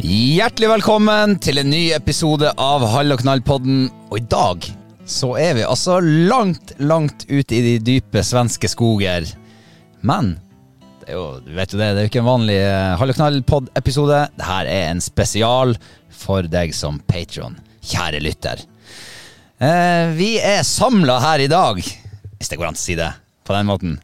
[0.00, 3.90] Hjertelig velkommen til en ny episode av Hall og knall-podden.
[4.08, 4.64] Og i dag
[5.04, 9.28] så er vi altså langt, langt ute i de dype svenske skoger.
[10.00, 10.38] Men
[11.02, 13.12] det er jo, du vet jo det, det er jo ikke en vanlig eh, Hall
[13.12, 14.22] og knall-pod-episode.
[14.40, 15.76] Dette er en spesial
[16.22, 18.64] for deg som patron, kjære lytter.
[19.60, 23.12] Eh, vi er samla her i dag, hvis det går an å si det
[23.44, 23.98] på den måten.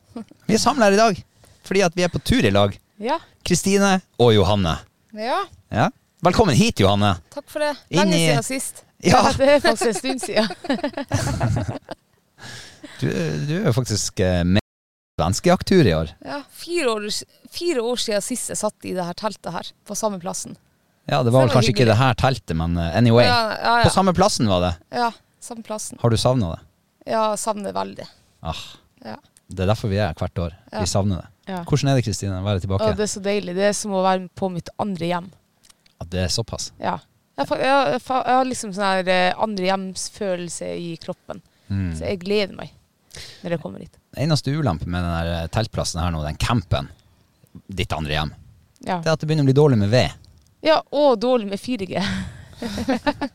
[0.45, 1.27] Vi er samla her i dag
[1.67, 2.77] fordi at vi er på tur i lag.
[3.01, 3.17] Ja.
[3.49, 4.77] Kristine og Johanne.
[5.17, 5.41] ja,
[5.73, 5.91] Ja.
[6.25, 7.17] Velkommen hit, Johanne.
[7.35, 7.73] takk for det.
[7.93, 8.85] Lenge i- siden sist.
[9.05, 9.21] Ja.
[9.39, 10.49] Det er faktisk en stund siden.
[13.01, 16.13] Du, du er jo faktisk eh, med på svenskejakttur i år.
[16.25, 17.05] Ja, fire, år,
[17.53, 20.55] fire år siden sist jeg satt i det her teltet her, på samme plassen.
[21.09, 21.93] Ja, det var vel kanskje kanskje ikke hyggelig.
[21.93, 23.27] det her teltet, men eh, anyway.
[23.29, 24.73] Ja, ja, På samme plassen var det.
[24.97, 25.11] ja
[25.45, 25.99] samme plassen.
[26.01, 26.63] Har du savna det?
[27.13, 28.07] Ja, savner veldig.
[28.43, 28.65] Ah,
[29.05, 29.19] Ja.
[29.53, 30.57] det er derfor vi er hvert år.
[30.73, 30.81] Ja.
[30.81, 31.29] Vi savner det.
[31.53, 31.61] Ja.
[31.69, 32.89] Hvordan er det, Kristine, å være tilbake?
[32.89, 33.55] Ja, det er så deilig.
[33.55, 35.29] Det er som å være på mitt andre hjem.
[36.03, 36.71] At det er såpass?
[36.83, 36.99] Ja.
[37.37, 41.43] Jeg, jeg, jeg, jeg har liksom sånn her eh, andre hjemsfølelse i kroppen.
[41.69, 41.91] Mm.
[41.99, 42.73] Så jeg gleder meg
[43.43, 43.95] når jeg kommer dit.
[44.21, 46.89] Eneste ulempe med den der eh, teltplassen her nå, den campen,
[47.69, 48.33] ditt andre hjem,
[48.87, 50.13] Ja, det er at det begynner å bli dårlig med ved.
[50.65, 52.01] ja og dårlig med 4G.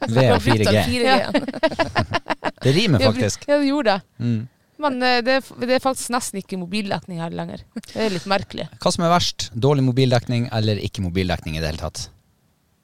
[0.10, 0.82] Ved og 4G.
[0.86, 1.92] 4G.
[2.62, 3.46] Det rimer faktisk.
[3.50, 4.02] Ja, det gjorde det.
[4.22, 4.42] Mm.
[4.82, 7.64] Men eh, det, er- det er faktisk nesten ikke mobildekning her lenger.
[7.74, 8.68] Det er litt merkelig.
[8.82, 9.48] Hva som er verst?
[9.54, 12.04] Dårlig mobildekning eller ikke mobildekning i det hele tatt?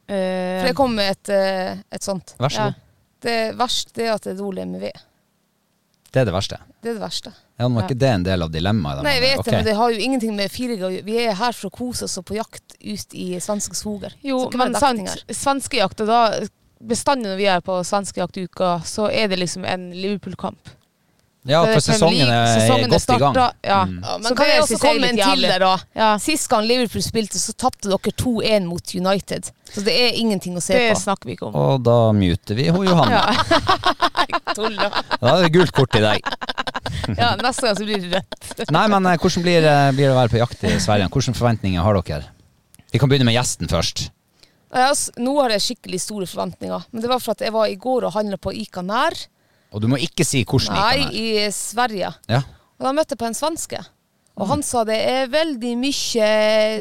[0.07, 2.35] For det kom med et, eh, et sånt.
[2.39, 2.65] Vær så Ja.
[2.71, 2.83] god.
[3.27, 4.99] Det verste er at det er dårlig med ved.
[6.11, 6.57] Det er det verste.
[6.81, 7.33] Det er det verste.
[7.59, 7.87] Ja, Var Ja.
[7.87, 9.03] ikke det en del av dilemmaet?
[9.03, 9.51] Nei, jeg vet okay.
[9.51, 11.03] det, men det har jo ingenting med 4G å gjøre.
[11.05, 14.13] Vi er her for å kose oss og på jakt ut i svenske skoger.
[14.23, 16.47] Jo, men sant, svenskejakt, og da
[16.77, 20.69] Bestandig når vi er på svenskejaktuka, så er det liksom en Liverpool-kamp.
[21.47, 23.37] Ja, Det for er sesongen er sesongen godt i gang.
[23.63, 23.79] Ja.
[23.87, 23.99] Mm.
[24.03, 25.73] Ja, men Så kan jeg også komme en til der, da?
[25.95, 26.09] Ja.
[26.19, 29.51] Sist gang Liverpool spilte, så tapte dere 2-1 mot United.
[29.71, 30.99] Så det er ingenting å se Det på.
[31.05, 31.55] snakker vi ikke om.
[31.55, 33.15] Og da muter vi hun Johanne.
[33.15, 33.25] Ja.
[34.57, 36.23] Da er det gult kort til deg.
[37.17, 38.69] Ja, neste gang så blir det rødt.
[38.75, 41.07] Nei, men eh, hvordan blir, eh, blir det å være på jakt i Sverige?
[41.13, 42.29] Hvilke forventninger har dere?
[42.91, 44.07] Vi kan begynne med gjesten først.
[44.75, 46.87] Altså, nå har jeg skikkelig store forventninger.
[46.91, 49.15] Men det var for at jeg var i går og handla på Ica Nær.
[49.73, 51.21] Og du må ikke si hvordan Nei, gikk han her.
[51.47, 52.11] i Sverige.
[52.31, 52.41] Ja.
[52.77, 53.81] Og da møtte jeg på en svenske.
[54.37, 56.27] Og han sa det er veldig mye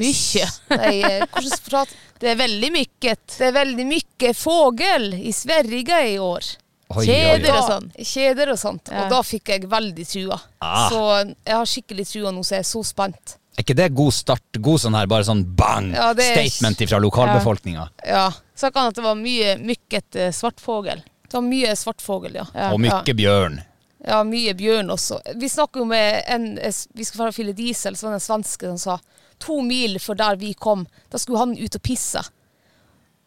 [0.03, 0.49] Mykje?
[0.75, 2.03] Nei, eh, hvordan skal jeg prate?
[2.21, 3.25] Det er veldig mykket.
[3.37, 6.47] Det er veldig mye fågel i Sverige i år.
[6.94, 7.56] Oi, Kjeder oi.
[7.59, 7.88] og sånn.
[7.99, 8.88] Kjeder og sånt.
[8.88, 9.03] Ja.
[9.03, 10.38] Og da fikk jeg veldig trua.
[10.65, 10.87] Ah.
[10.88, 13.35] Så jeg har skikkelig trua nå, så jeg er så spent.
[13.56, 14.61] Er ikke det god start?
[14.65, 15.91] God sånn her, bare sånn bang!
[15.93, 17.87] Ja, er- Statement fra lokalbefolkninga.
[18.09, 18.31] Ja.
[18.56, 21.05] sa han at det var mye mykket eh, svartfågel.
[21.26, 22.46] Det var mye svartfugl, ja.
[22.55, 22.73] Ja.
[22.73, 23.61] Og mye bjørn.
[24.06, 25.19] Ja, mye bjørn også.
[25.34, 26.49] Vi snakker jo med en
[26.94, 28.99] Vi skal fylle diesel, så var det en svenske som sa
[29.43, 30.87] to mil fra der vi kom.
[31.11, 32.23] Da skulle han ut og pisse.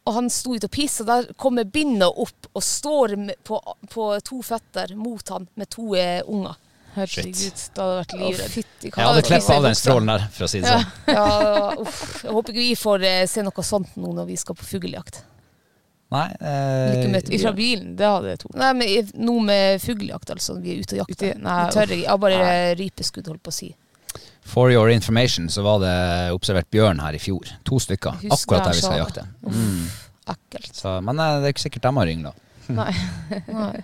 [0.07, 1.03] Og han sto ute og pissa.
[1.05, 3.13] Der kommer bindet opp og står
[3.45, 3.59] på,
[3.91, 6.55] på to føtter mot han med to eh, unger.
[6.95, 8.49] Herregud, da hadde vært livredd.
[8.51, 10.87] Fytti Jeg hadde klippet av den strålen der, for å si det sånn.
[11.13, 11.99] ja, uff.
[12.25, 15.21] Jeg håper ikke vi får eh, se noe sånt nå når vi skal på fuglejakt.
[16.09, 18.49] Nei, Eh, eh, Fra bilen, det hadde jeg to.
[18.57, 20.55] Nei, men Noe nå med fuglejakt, altså.
[20.61, 21.37] Vi er ute og jakter.
[21.37, 21.93] Nei, Vi tør.
[22.01, 22.73] Jeg bare Nei.
[22.79, 23.69] rypeskudd, holdt på å si.
[24.49, 27.45] For your information så var det observert bjørn her i fjor.
[27.69, 28.17] To stykker.
[28.23, 29.25] Husker Akkurat der vi skal jakte.
[29.45, 29.85] Mm.
[30.33, 30.73] Ekkelt.
[30.73, 32.33] Så, men eh, det er ikke sikkert de har yngla.
[32.79, 32.91] Nei.
[33.53, 33.83] Nei.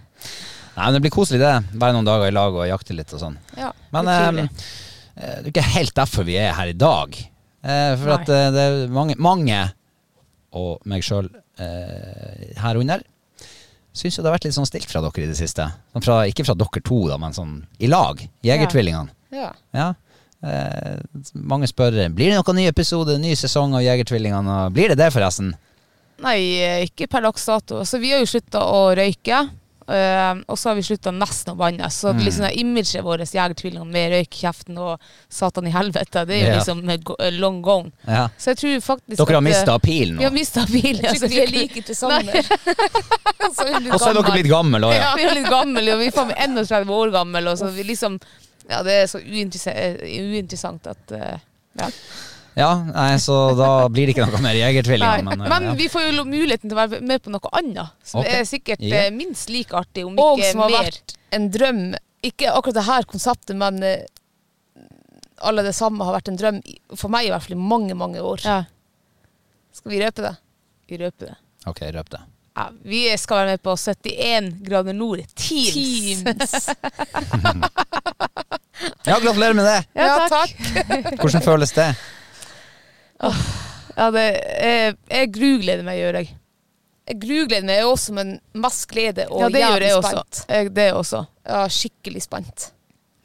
[0.75, 1.54] Nei, men det blir koselig det.
[1.77, 3.38] Være noen dager i lag og jakte litt og sånn.
[3.56, 7.16] Ja, Men det eh, eh, det er ikke helt derfor vi er her i dag.
[7.16, 8.18] Eh, for Nei.
[8.18, 9.62] at eh, det er mange, mange,
[10.56, 13.03] og meg sjøl eh, herunder,
[13.95, 15.67] syns jo det har vært litt sånn stilt fra dere i det siste.
[15.93, 18.19] Sånn fra, ikke fra dere to, da, men sånn i lag.
[18.45, 19.13] Jegertvillingene.
[19.35, 19.51] Ja.
[19.75, 19.93] Ja.
[20.45, 20.97] Eh,
[21.33, 24.57] mange spør blir det noen ny episode, ny sesong av Jegertvillingene.
[24.75, 25.53] Blir det det, forresten?
[26.23, 27.81] Nei, eh, ikke per dags dato.
[27.83, 29.45] Så vi har jo slutta å røyke.
[29.87, 31.89] Eh, og så har vi slutta nesten å banne.
[31.91, 32.23] Så Mm.
[32.25, 34.99] liksom imaget vårt, jegertvillingene med røyk i kjeften og
[35.29, 36.55] satan i helvete, det er jo Ja.
[36.59, 36.97] liksom eh,
[37.27, 37.91] eh, long gone.
[38.07, 38.27] Ja.
[38.37, 40.39] Så jeg tror faktisk Dere har eh, mista pilen Vi har nå.
[40.39, 41.01] mista pilen.
[41.03, 42.43] Jeg tror ikke vi er like interessante.
[43.55, 45.01] Så er vi Og så er dere blitt gamle òg, ja.
[45.01, 47.43] Ja, vi er litt gamle, og vi er faen meg 31 år gamle.
[47.51, 48.19] Og så vi liksom
[48.69, 51.38] Ja, det er så uinteressant, uinteressant at uh,
[51.77, 51.89] ja.
[52.55, 55.23] Ja, nei, så da blir det ikke noe mer Jegertvillinger.
[55.27, 55.73] men Men, eh, ja.
[55.75, 58.39] vi får jo muligheten til å være med på noe annet, som okay.
[58.39, 58.95] er sikkert Ja.
[59.05, 60.83] eh, minst like artig, om Og ikke som har mer.
[60.87, 61.81] vært en drøm.
[62.23, 64.05] Ikke akkurat det her konseptet, men eh,
[65.43, 66.61] alle det samme har vært en drøm,
[66.95, 68.39] for meg i hvert fall i mange, mange år.
[68.45, 68.63] Ja,
[69.75, 70.35] Skal vi røpe det?
[70.87, 71.35] vi røper det.
[71.67, 72.21] Ok, røp det.
[72.55, 75.25] Ja, vi skal være med på 71 grader nord.
[75.35, 76.69] Teams.
[79.05, 79.83] Ja, gratulerer med det!
[79.95, 80.51] Ja, takk.
[81.21, 81.85] Hvordan føles det?
[83.95, 84.25] Ja, det,
[84.59, 86.31] jeg, jeg grugleder meg, gjør jeg.
[87.06, 90.23] Jeg grugleder meg også, men mest glede og Ja, det gjør jeg jeg også.
[90.50, 91.21] Jeg, det også.
[91.45, 92.71] Ja, skikkelig spent.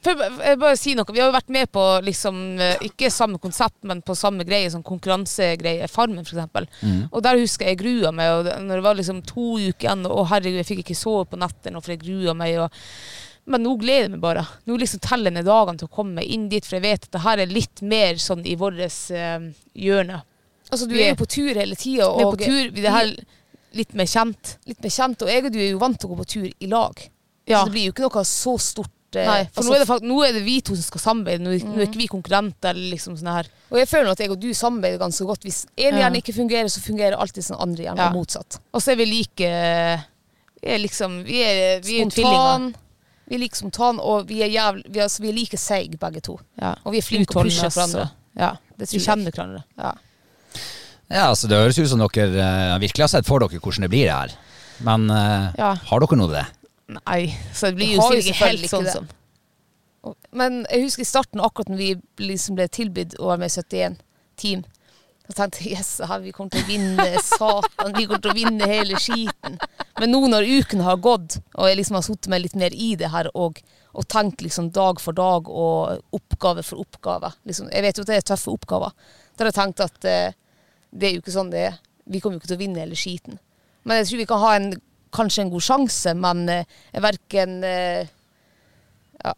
[0.01, 1.13] For, jeg bare si noe.
[1.13, 4.69] Vi har jo vært med på liksom, eh, ikke samme konsept, men på samme greie,
[4.73, 5.89] sånn konkurransegreie.
[5.91, 6.65] Farmen, eksempel.
[6.81, 7.03] Mm.
[7.11, 8.31] Og der husker jeg jeg grua meg.
[8.37, 11.27] Og det, når det var liksom to uker igjen, og herregud, jeg fikk ikke sove
[11.29, 12.57] på nettene for jeg grua meg.
[12.63, 12.81] Og,
[13.51, 14.45] men nå gleder jeg meg bare.
[14.67, 17.11] Nå liksom teller jeg ned dagene til å komme inn dit, for jeg vet at
[17.17, 20.21] det her er litt mer sånn i vårt eh, hjørne.
[20.71, 22.07] Altså, du Vi er jo på tur hele tida.
[22.15, 23.13] Vi er på tur, vi er her
[23.75, 24.57] litt mer kjent.
[24.67, 26.47] litt mer kjent, og jeg og du er jo vant til å gå på tur
[26.47, 26.97] i lag.
[27.47, 27.59] Ja.
[27.61, 28.91] Så det blir jo ikke noe så stort.
[29.15, 31.01] eh, Nei, for altså, nå, er det fakt nå er det vi to som skal
[31.03, 31.43] samarbeide.
[31.43, 32.69] Nå, nå er ikke vi konkurrenter.
[32.71, 33.47] eller liksom sånn her.
[33.71, 35.43] og jeg føler at jeg og du samarbeider ganske godt.
[35.43, 36.05] Hvis en Ja.
[36.07, 38.11] hjerne ikke fungerer, så fungerer alltid sånn andre hjernen Ja.
[38.15, 38.59] motsatt.
[38.73, 40.07] Og så er vi like
[40.61, 42.73] Vi er liksom Vi er, vi er tvillinger.
[43.31, 45.95] Vi er like spontan, og vi er, jævlig, vi er, altså, vi er like seige
[45.97, 46.33] begge to.
[46.59, 46.73] Ja.
[46.83, 48.09] Og vi er flinke til å pushe hverandre.
[48.35, 49.05] Ja, Det vi tror jeg.
[49.05, 49.61] kjenner hverandre.
[49.79, 49.93] Ja.
[51.11, 52.27] Ja, altså Det høres ut som dere
[52.75, 54.35] uh, virkelig har sett for dere hvordan det blir det her.
[54.83, 55.71] Men uh, Ja.
[55.87, 56.45] har dere noe til det?
[56.99, 57.21] Nei,
[57.55, 59.07] så det blir jo sikkert ikke helt sånn som
[60.35, 61.89] Men jeg husker i starten, akkurat når vi
[62.27, 63.97] liksom ble tilbudt å være med i 71
[64.35, 64.63] team,
[65.31, 68.99] da tenkte yes, vi kommer til å vinne, satan, vi kommer til å vinne hele
[68.99, 69.57] skiten.
[69.99, 72.93] Men nå når uken har gått, og jeg liksom har sittet meg litt mer i
[72.99, 73.61] det her, og,
[73.95, 78.11] og tenkt liksom dag for dag og oppgave for oppgave, liksom, jeg vet jo at
[78.11, 78.95] det er tøffe oppgaver,
[79.35, 80.37] da har jeg tenkt at eh,
[80.91, 81.77] det er jo ikke sånn det er.
[82.11, 83.39] Vi kommer jo ikke til å vinne hele skiten.
[83.87, 84.67] Men jeg tror vi kan ha en,
[85.15, 88.11] kanskje en god sjanse, men eh, verken eh,
[89.23, 89.33] ja.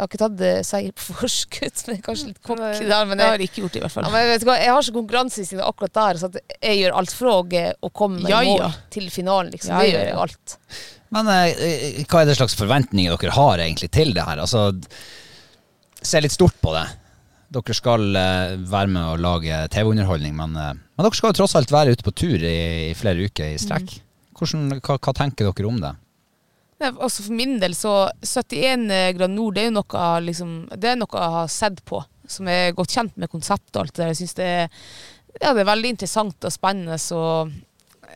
[0.00, 3.08] Jeg har ikke tatt det seier på forskudd, men jeg er kanskje litt cocky der.
[3.10, 4.06] Men jeg, har jeg, har ikke gjort, det, i hvert fall.
[4.06, 6.96] ja, men vet du hva, jeg har ikke konkurranseinstinkt akkurat der, så at jeg gjør
[7.02, 8.70] alt for å, eh, komme meg Ja, i mål ja.
[8.96, 9.52] til finalen.
[9.52, 9.74] Liksom.
[9.74, 10.56] Ja, det ja, gjør jeg alt.
[11.18, 14.40] Men eh, hva er det slags forventninger dere har egentlig til det her?
[14.40, 14.70] Altså,
[16.00, 16.86] Se litt stort på det.
[17.52, 21.58] Dere skal eh, være med og lage TV-underholdning, men, eh, men dere skal jo tross
[21.60, 23.98] alt være ute på tur i, i flere uker i strekk.
[24.38, 25.92] Hvordan, hva, hva tenker dere om det?
[26.80, 27.94] Nei, altså for min del så
[28.24, 28.86] 71
[29.18, 32.00] grad nord det er jo noe, liksom, det er noe jeg har sett på.
[32.30, 34.12] Som er godt kjent med konseptet og alt det der.
[34.12, 34.50] Jeg synes det
[35.38, 37.52] ja, det er veldig interessant og spennende og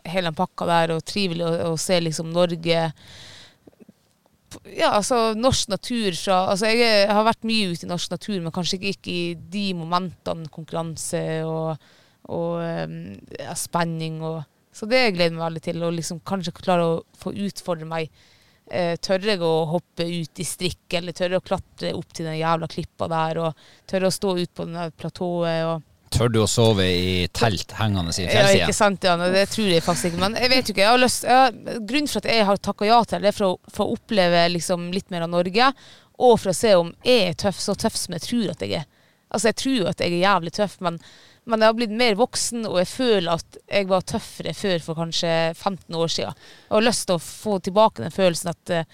[0.08, 2.80] hele den pakka der, og trivelig å, å se liksom Norge
[4.70, 8.54] ja, altså norsk natur fra Altså jeg, har vært mye ute i norsk natur, men
[8.54, 11.88] kanskje ikke, ikke i de momentene, konkurranse og,
[12.30, 12.98] og um,
[13.38, 14.42] ja, spenning og
[14.74, 18.08] Så det gleder jeg meg veldig til, å liksom kanskje klare å få utfordre meg.
[18.70, 22.38] Eh, tørre jeg å hoppe ut i strikk, eller tørre å klatre opp til den
[22.38, 26.46] jævla klippa der, og tørre å stå ut på det platået og Tør du å
[26.46, 30.20] sove i telt hengende i ja, ikke sant, ja, det tror jeg faktisk ikke.
[30.22, 30.82] Men jeg vet jo ikke.
[30.84, 31.56] Jeg har lyst, jeg har,
[31.90, 34.84] grunnen for at jeg har takka ja til det, er for å, få oppleve liksom
[34.94, 35.72] litt mer av Norge,
[36.22, 38.84] og for å se om jeg er tøff, så tøff som jeg tror at jeg
[38.84, 38.86] er.
[39.26, 41.00] Altså, jeg tror jo at jeg er jævlig tøff, men,
[41.46, 44.98] men jeg har blitt mer voksen, og jeg føler at jeg var tøffere før for
[45.02, 46.38] kanskje 15 år siden.
[46.68, 48.86] Jeg har lyst til å få tilbake den følelsen at eh,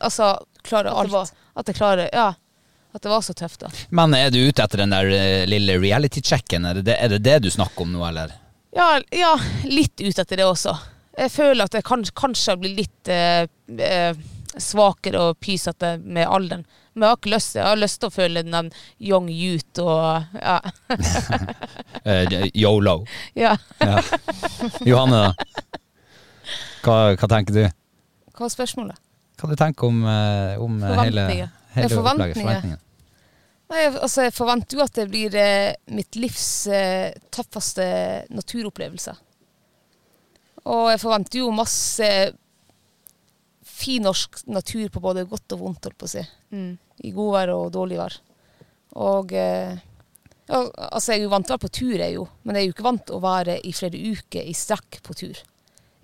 [0.00, 0.30] Altså,
[0.64, 1.08] Klarer alt.
[1.10, 1.28] det var,
[1.60, 2.30] at jeg klarer Ja.
[2.94, 3.68] At det var så tøft, da.
[3.90, 6.64] Men er du ute etter den der eh, lille reality-checken?
[6.70, 8.30] Er, er det det du snakker om nå, eller?
[8.74, 9.32] Ja, ja,
[9.66, 10.76] litt ute etter det også.
[11.18, 13.48] Jeg føler at jeg kan, kanskje har blitt litt eh,
[13.82, 14.14] eh,
[14.62, 16.62] svakere og pysete med alderen.
[16.94, 18.68] Men jeg har ikke lyst til Jeg har lyst til å føle den
[19.02, 20.60] young youth og ja.
[22.04, 23.04] Eh, Yolo.
[23.34, 23.54] ja.
[23.80, 24.00] Ja.
[24.84, 25.32] Johanne, da?
[26.84, 27.62] Hva, hva tenker du?
[28.36, 28.98] Hva er spørsmålet?
[29.40, 31.48] Hva du tenker om, eh, om hele, Forventninger.
[31.74, 31.96] hele opplegget?
[31.96, 32.42] forventninger.
[32.44, 32.80] Forventninger.
[33.72, 37.86] Nei, altså, jeg forventer jo at det blir eh, mitt livs eh, tøffeste
[38.36, 39.14] naturopplevelse.
[40.68, 42.10] Og jeg forventer jo masse
[43.84, 46.24] fin norsk natur på både godt og vondt, holdt på å si.
[46.54, 46.70] Mm.
[47.04, 48.16] I godvær og dårlig vær.
[49.04, 49.74] Og eh,
[50.48, 50.60] ja,
[50.90, 52.26] altså, jeg er jo vant til å være på tur, jeg jo.
[52.44, 55.16] Men jeg er jo ikke vant til å være i flere uker i strekk på
[55.22, 55.40] tur.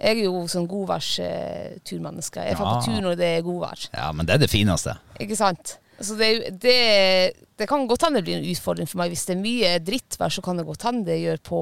[0.00, 2.40] Jeg er jo sånn godværsturmenneske.
[2.46, 2.64] Jeg er Ja.
[2.64, 3.88] på tur når det er godvær.
[3.92, 4.96] Ja, men det er det fineste.
[5.20, 5.76] Ikke sant?
[6.00, 9.10] Så det, er det, det kan godt hende det blir en utfordring for meg.
[9.12, 11.60] Hvis det er mye drittvær, så kan det godt hende det gjør på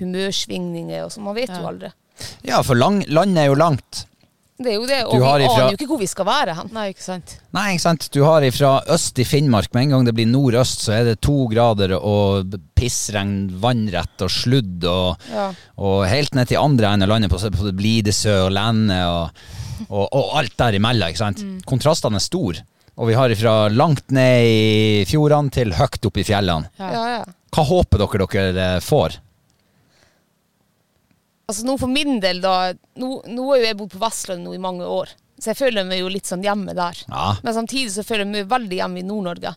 [0.00, 1.26] humørsvingninger og sånn.
[1.28, 1.92] Man vet jo aldri.
[2.48, 4.06] Ja, for lang, landet er jo langt.
[4.56, 5.34] Det er jo det, og vi ifra-
[5.66, 6.70] aner jo ikke hvor vi skal være hen.
[6.72, 7.34] Nei, ikke sant.
[7.52, 8.06] Nei, ikke sant.
[8.14, 11.20] Du har ifra øst i Finnmark, med en gang det blir nordøst, så er det
[11.20, 15.50] to grader og pissregn, vannrett og sludd, og, Ja.
[15.76, 17.76] og helt ned til andre enden av landet, på, på det
[18.08, 19.30] og Sørlandet, og,
[19.90, 21.42] og, og alt der imellom, ikke sant.
[21.44, 21.60] Mm.
[21.68, 22.64] Kontrastene er store.
[22.96, 26.70] Og vi har ifra langt ned i fjordene til høyt opp i fjellene.
[26.80, 26.92] Ja.
[26.94, 27.24] Ja, ja.
[27.52, 29.18] Hva håper dere dere får?
[31.46, 34.54] Altså nå for min del, da Nå, nå har jo jeg bodd på Vestlandet nå
[34.56, 36.98] i mange år, så jeg føler meg jo litt sånn hjemme der.
[37.06, 39.52] Ja, Men samtidig så føler jeg meg veldig hjemme i Nord-Norge.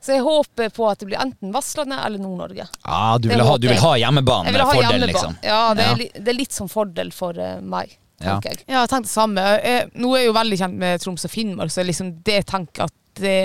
[0.00, 2.66] Så jeg håper på at det blir enten Vestlandet eller Nord-Norge.
[2.84, 5.10] ja du, vil ha, du vil ha hjemmebane vil ha fordel, hjemmebane.
[5.14, 5.34] liksom.
[5.44, 5.96] Ja, det er, Ja.
[6.02, 8.38] li, det er litt som fordel for uh, meg, Ja.
[8.44, 8.60] jeg.
[8.66, 9.44] Ja, jeg tenkte det samme.
[9.64, 12.88] Jeg, nå er jeg jo veldig kjent med Troms og Finnmark, så liksom det tenker
[12.90, 13.36] at det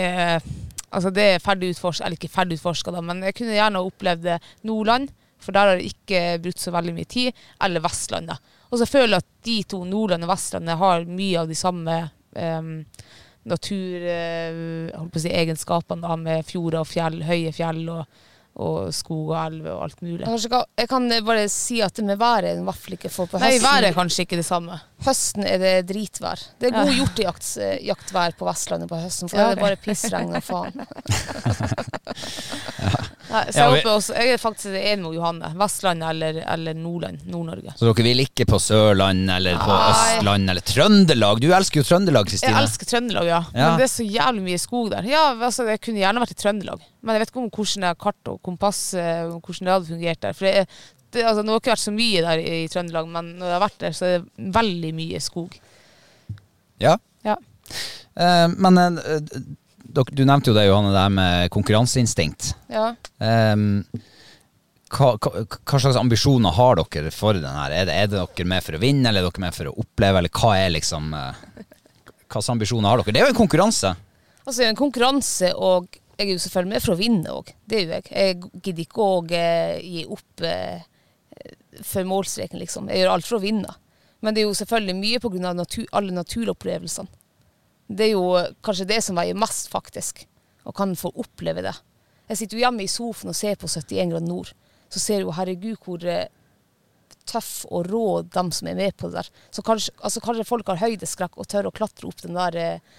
[0.95, 4.27] Altså det er ferdig utforska, eller ikke ferdig utforska, men jeg kunne gjerne opplevd
[4.63, 5.09] Nordland,
[5.45, 7.29] for der har jeg ikke brukt så veldig mye tid,
[7.63, 8.37] eller Vestlandet.
[8.71, 11.95] Og så føler jeg at de to, Nordland og Vestlandet, har mye av de samme
[12.35, 12.71] um,
[13.45, 18.03] naturegenskapene da, med fjorder og fjell, høye fjell og,
[18.65, 20.25] og skog og elver og alt mulig.
[20.25, 23.25] Jeg kan eh, bare si at det med været er i hvert fall ikke for
[23.29, 23.51] på høsten.
[23.53, 24.73] Nei, været er kanskje ikke det samme.
[25.05, 26.39] Høsten er det dritvær.
[26.59, 26.77] Det er Ja.
[26.87, 30.75] god hjortejaktvær på Vestlandet på høsten, for Ja, da er det bare pissregn og faen.
[33.25, 35.49] Nei, så Ja, jeg, vi- håper også, jeg er faktisk enig med Johanne.
[35.57, 37.23] Vestlandet eller, eller Nordland.
[37.25, 37.73] Nord-Norge.
[37.79, 39.87] Så dere vil ikke på Sørland eller på Nei.
[39.91, 41.41] Østland eller Trøndelag?
[41.41, 43.39] Du elsker jo Trøndelag, Jeg elsker Trøndelag, ja.
[43.53, 43.69] Ja.
[43.71, 45.07] Men det er så jævlig mye skog der.
[45.09, 47.89] Ja, altså, Jeg kunne gjerne vært i Trøndelag, men jeg vet ikke om hvordan det
[47.89, 50.33] er kart og kompass eh, hvordan det hadde fungert der.
[50.37, 50.67] For det,
[51.15, 53.57] det, altså, Nå har ikke vært så mye der i, i Trøndelag, men når jeg
[53.57, 55.57] har vært der, så er det veldig mye skog.
[56.83, 56.97] Ja.
[57.25, 57.37] Ja.
[58.15, 59.19] Uh, men uh,
[59.95, 62.51] du nevnte jo det, Johanne, det her med konkurranseinstinkt.
[62.71, 62.89] Ja.
[63.19, 63.83] Um,
[64.95, 67.73] hva, hva, hva slags ambisjoner har dere for den her?
[67.73, 69.75] Er det, er det dere med for å vinne, eller er dere med for å
[69.83, 71.43] oppleve, eller hva er liksom eh,
[72.25, 73.15] Hva slags ambisjoner har dere?
[73.15, 73.93] Det er jo en konkurranse.
[74.45, 77.51] Altså, det er en konkurranse, og jeg er jo selvfølgelig med for å vinne òg.
[77.65, 78.11] Det er jo jeg.
[78.11, 80.85] Jeg gidder ikke å eh, gi opp eh,
[81.83, 82.87] før målstreken, liksom.
[82.91, 83.75] Jeg gjør alt for å vinne.
[84.23, 87.11] Men det er jo selvfølgelig mye av natur, alle naturopplevelsene.
[87.87, 90.25] Det er jo eh, kanskje det som veier mest, faktisk.
[90.65, 91.75] Og kan få oppleve det.
[92.29, 94.51] Jeg sitter jo hjemme i sofaen og ser på 71 grader nord.
[94.89, 96.27] Så ser jo herregud hvor eh,
[97.29, 99.31] tøff og rå dem som er med på det der.
[99.53, 102.97] Så kanskje, altså, kanskje folk har høydeskrekk og tør å klatre opp den der eh,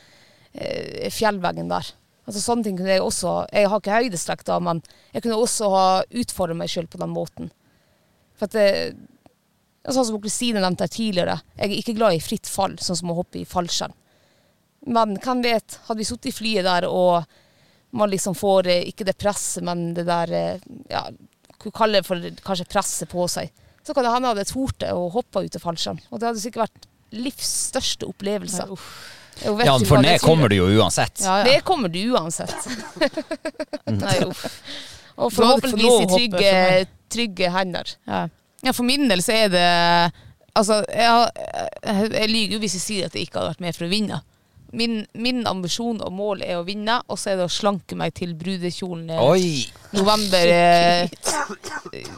[0.52, 1.92] eh, fjellveggen der.
[2.26, 4.80] Altså Sånne ting kunne jeg også Jeg har ikke høydeskrekk da, men
[5.14, 7.52] jeg kunne også ha utfordret meg sjøl på den måten.
[8.36, 8.70] For at det,
[9.86, 13.12] Sånn som Kristine nevnte her tidligere, jeg er ikke glad i fritt fall, sånn som
[13.12, 13.94] å hoppe i fallskjerm.
[14.86, 17.24] Men hvem vet, hadde vi sittet i flyet der og
[17.96, 21.06] man liksom får eh, ikke det presset, men det der eh, ja,
[21.62, 23.50] Hva kaller det for kanskje presset på seg.
[23.86, 26.00] Så kan det hende jeg hadde tort det og hoppa ut av fallskjerm.
[26.10, 28.66] Og det hadde sikkert vært livs største opplevelse.
[29.40, 31.22] Jeg Ja, for ned kommer du jo uansett.
[31.22, 31.46] Ja, ja.
[31.48, 32.54] Ned kommer du uansett.
[34.02, 34.46] Nei, uff.
[35.16, 36.52] Og forhåpentligvis i trygge,
[37.12, 37.92] trygge hender.
[38.04, 38.26] Ja.
[38.64, 39.66] ja, for min del så er det
[40.56, 41.50] Altså, jeg,
[41.84, 43.90] jeg, jeg lyver jo hvis jeg sier at jeg ikke hadde vært med for å
[43.92, 44.22] vinne.
[44.72, 48.14] Min, min ambisjon og mål er å vinne, og så er det å slanke meg
[48.18, 49.50] til brudekjolen eh, Oi!
[49.94, 51.08] november eh,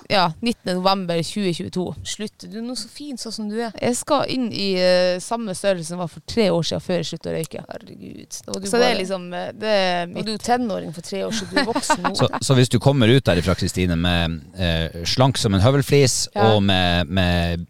[0.09, 0.73] Ja, 19.
[0.79, 1.85] november 2022.
[2.09, 3.75] Slutt, du er nå så fin sånn som du er.
[3.77, 7.09] Jeg skal inn i uh, samme størrelse som var for tre år siden før jeg
[7.11, 7.65] sluttet å røyke.
[7.69, 8.39] Herregud.
[8.47, 10.23] Da var du Så det er liksom det er mitt.
[10.23, 11.53] Og du tenåring for tre år siden?
[11.53, 12.15] Du er voksen nå.
[12.19, 16.49] Så, så hvis du kommer ut derifra, Kristine, med uh, slank som en høvelflis Ja.
[16.55, 17.67] og med, med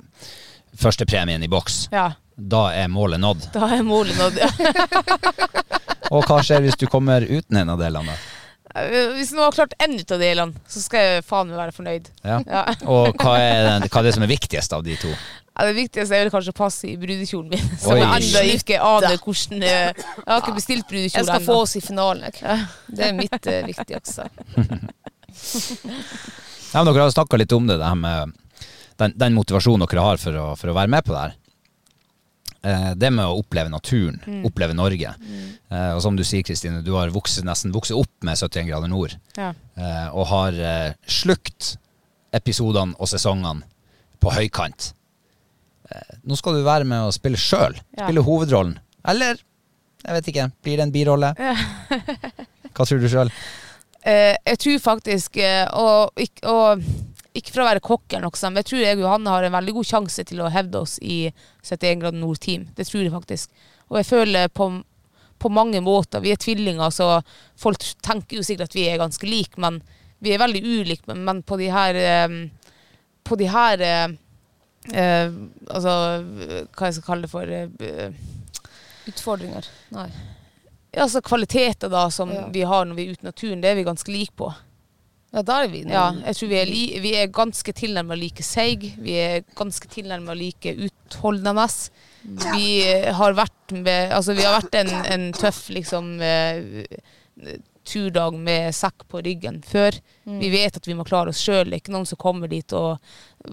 [0.79, 3.49] førstepremien i boks, Ja, da er målet nådd.
[3.53, 4.39] da er målet nådd.
[4.39, 4.51] Ja.
[6.15, 8.15] Og hva skjer hvis du kommer uten en av delene?
[9.17, 12.09] Hvis noen har klart én ut av delene, så skal jeg faen meg være fornøyd.
[12.23, 12.39] Ja.
[12.47, 12.63] Ja.
[12.87, 15.11] Og hva er, den, hva er det som er viktigst av de to?
[15.59, 17.99] Ja, det viktigste er vel kanskje å passe i brudekjolen min, som Oi.
[17.99, 21.41] jeg ennå ikke aner hvordan eh, Jeg har ikke bestilt Jeg skal enda.
[21.49, 22.29] få oss i finalen.
[22.31, 22.61] Jeg.
[22.87, 24.29] Det er mitt uh, viktigste.
[26.69, 28.33] Ja, men dere har snakka litt om det, det her med
[29.01, 31.37] den, den motivasjonen dere har for å, for å være med på det her.
[32.67, 35.13] Eh, det med å oppleve naturen, oppleve Norge.
[35.71, 38.91] Eh, og som du sier, Kristine, du har vokst, nesten vokst opp med 71 grader
[38.91, 39.15] nord.
[39.39, 39.53] Ja.
[39.79, 41.77] eh, og har eh, slukt
[42.35, 43.63] episodene og sesongene
[44.19, 44.91] på høykant.
[45.93, 47.79] Eh, nå skal du være med å spille sjøl.
[47.95, 48.09] Ja.
[48.09, 48.75] Spille hovedrollen.
[49.09, 49.39] Eller,
[50.03, 51.31] jeg vet ikke, blir det en birolle?
[51.39, 53.31] Hva tror du sjøl?
[54.03, 55.39] Eh, jeg tror faktisk
[55.79, 56.83] og, og
[57.37, 59.43] ikke for å være kokk eller noe sånt, men jeg tror jeg og Johanne har
[59.47, 61.19] en veldig god sjanse til å hevde oss i
[61.63, 62.69] 71 grader nord-team.
[62.75, 63.51] Det tror jeg faktisk.
[63.89, 64.67] Og jeg føler på,
[65.39, 67.21] på mange måter Vi er tvillinger, så
[67.57, 69.83] folk tenker jo sikkert at vi er ganske like, men
[70.19, 71.05] vi er veldig ulike.
[71.13, 72.29] Men, men på de her eh,
[73.25, 74.09] På de her eh,
[74.93, 75.31] eh,
[75.71, 75.95] Altså,
[76.75, 78.11] hva jeg skal kalle det for eh,
[79.09, 79.65] Utfordringer.
[79.95, 80.09] Nei.
[80.99, 82.49] altså Kvaliteter da som Ja.
[82.53, 84.51] vi har når vi er ute i naturen, det er vi ganske like på.
[85.35, 88.45] Ja, da er vi Ja, jeg tror vi er, li, vi er ganske tilnærma like
[88.47, 88.95] seige.
[89.05, 91.67] Vi er ganske tilnærma like utholdende.
[92.55, 96.89] Vi eh, har vært med Altså, vi har vært en, en tøff liksom eh,
[97.89, 99.97] turdag med sekk på ryggen før.
[100.25, 101.69] Vi vet at vi må klare oss sjøl.
[101.69, 102.99] Det er ikke noen som kommer dit og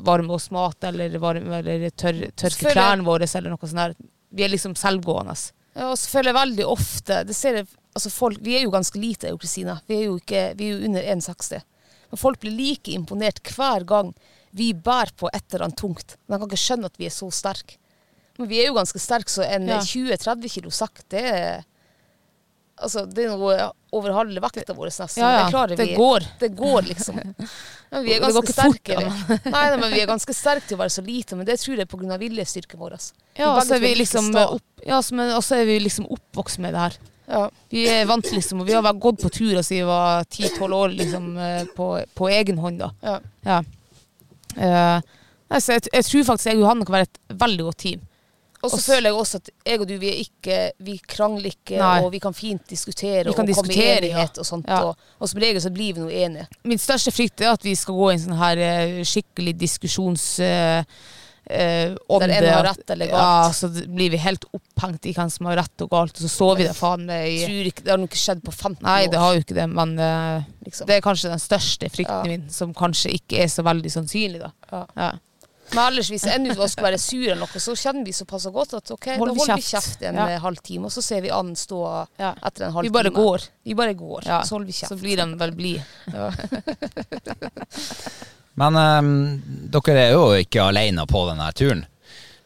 [0.08, 3.80] varmer oss mat eller, varme, eller tør, tørker klærne våre eller noe sånt.
[3.80, 3.96] der.
[4.36, 5.36] Vi er liksom selvgående.
[5.76, 9.32] Ja, og jeg veldig ofte det ser jeg, altså folk, Vi er jo ganske lite,
[9.42, 9.80] Kristina.
[9.88, 11.64] Vi er jo ikke, vi er jo under 1,60.
[12.12, 14.14] Men folk blir like imponert hver gang
[14.56, 16.18] vi bærer på et eller annet tungt.
[16.28, 17.80] De kan ikke skjønne at vi er så sterke.
[18.38, 19.80] Men vi er jo ganske sterke, så en Ja.
[19.80, 21.64] 20-30 kilo sekk, det er
[22.76, 23.54] Altså, det er noe
[23.96, 25.22] over halve vekta vår nesten.
[25.24, 25.96] Ja, ja, Det klarer det vi.
[25.96, 26.26] går.
[26.42, 27.16] Det går, liksom.
[27.16, 28.98] Men vi er Det går ganske ikke fort, sterke.
[29.00, 29.52] vi.
[29.56, 31.78] Nei, nei, men vi er ganske sterke til å være så lite, men det tror
[31.78, 32.18] jeg er pga.
[32.20, 32.98] viljestyrken vår.
[33.40, 36.76] Ja, og så er vi liksom opp, ja, men også er vi liksom oppvokst med
[36.76, 36.98] det her.
[37.28, 37.46] Ja.
[37.74, 40.96] Vi er vant liksom, og vi har gått på tur siden vi var 10-12 år
[40.96, 42.84] liksom, eh, på, på egen hånd.
[42.84, 42.92] da.
[43.02, 43.20] Ja.
[43.46, 43.62] Ja.
[44.56, 45.02] Uh,
[45.50, 48.04] altså, jeg, jeg tror faktisk jeg og Johanne kan være et veldig godt team.
[48.66, 52.00] Og så føler jeg også at jeg og du, vi ikke Vi krangler ikke, Nei.
[52.02, 54.70] og vi kan fint diskutere Vi kan og komme i enighet og sånt.
[54.70, 54.80] Ja.
[54.90, 56.48] Og, og som regel så blir vi nå enige.
[56.66, 60.26] Min største frykt er at vi skal gå i en sånn her eh, skikkelig diskusjons...
[61.50, 62.34] eh, om ånde.
[62.36, 63.22] en har rett eller galt.
[63.22, 66.30] Ja, så blir vi helt opphengt i hvem som har rett og galt, og så
[66.32, 68.80] sover vi det faen meg i Tror ikke, det har nok ikke skjedd på 15
[68.80, 68.84] år.
[68.90, 70.88] Nei, det har jo ikke det, men eh, liksom.
[70.88, 72.24] det er kanskje den største frykten Ja.
[72.26, 74.52] min, som kanskje ikke er så veldig sannsynlig, da.
[74.72, 74.86] Ja.
[74.96, 75.12] Ja.
[75.74, 78.46] Men ellers, hvis en av oss skal være sur eller noe, så kjenner vi såpass
[78.54, 80.02] godt at ok, Hold da holder vi kjeft.
[80.06, 80.28] en Ja.
[80.30, 82.36] eh, halv og så ser vi an stå Ja.
[82.46, 82.84] etter en halvtime.
[82.84, 83.40] Vi bare går.
[83.66, 84.42] Vi bare går, Ja.
[84.44, 84.90] så holder vi kjeft.
[84.94, 85.84] Så blir de vel blide.
[88.60, 89.10] Men um,
[89.74, 91.84] dere er jo ikke alene på denne turen.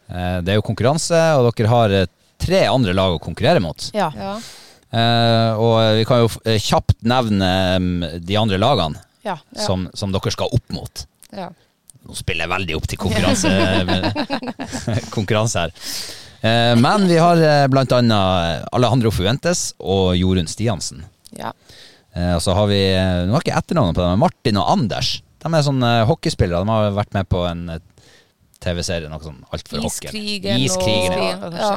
[0.09, 2.07] Uh, det er jo konkurranse, og dere har eh,
[2.41, 3.89] tre andre lag å konkurrere mot.
[3.93, 4.09] Ja.
[4.17, 4.37] Ja.
[4.89, 6.29] Uh, og vi kan jo
[6.65, 7.89] kjapt nevne um,
[8.25, 9.35] de andre lagene Ja.
[9.53, 11.03] som, som dere skal opp mot.
[11.35, 11.51] Ja.
[12.07, 13.51] Nå spiller jeg veldig opp til konkurranse,
[15.15, 15.75] konkurranse her.
[16.41, 21.03] Uh, men vi har blant annet Alejandro Fuentes og Jorunn Stiansen.
[21.37, 21.51] Ja.
[22.17, 22.79] Eh, og så har vi
[23.29, 25.19] Nå har ikke etternavnet på dem, Martin og Anders.
[25.39, 26.63] De er sånne hockeyspillere.
[26.65, 27.83] De har vært med på en eh,
[28.63, 30.09] TV-serie, noe sånn altfor hockey.
[30.09, 31.53] Iskrigen, Iskrigen, og...
[31.59, 31.71] Ja.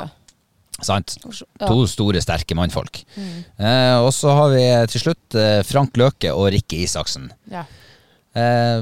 [0.82, 1.14] Sant?
[1.60, 3.04] To store, sterke mannfolk.
[3.14, 7.24] Eh, og så har vi eh, til slutt eh, Frank Løke og Rikke Isaksen.
[7.52, 7.62] Ja.
[8.34, 8.80] Eh,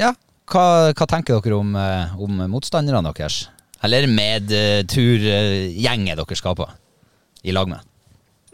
[0.00, 0.10] ja,
[0.50, 1.76] hva, hva tenker dere om,
[2.26, 3.36] om motstanderne deres?
[3.84, 6.66] Eller medturgjengen dere skal på
[7.44, 7.78] i lag med?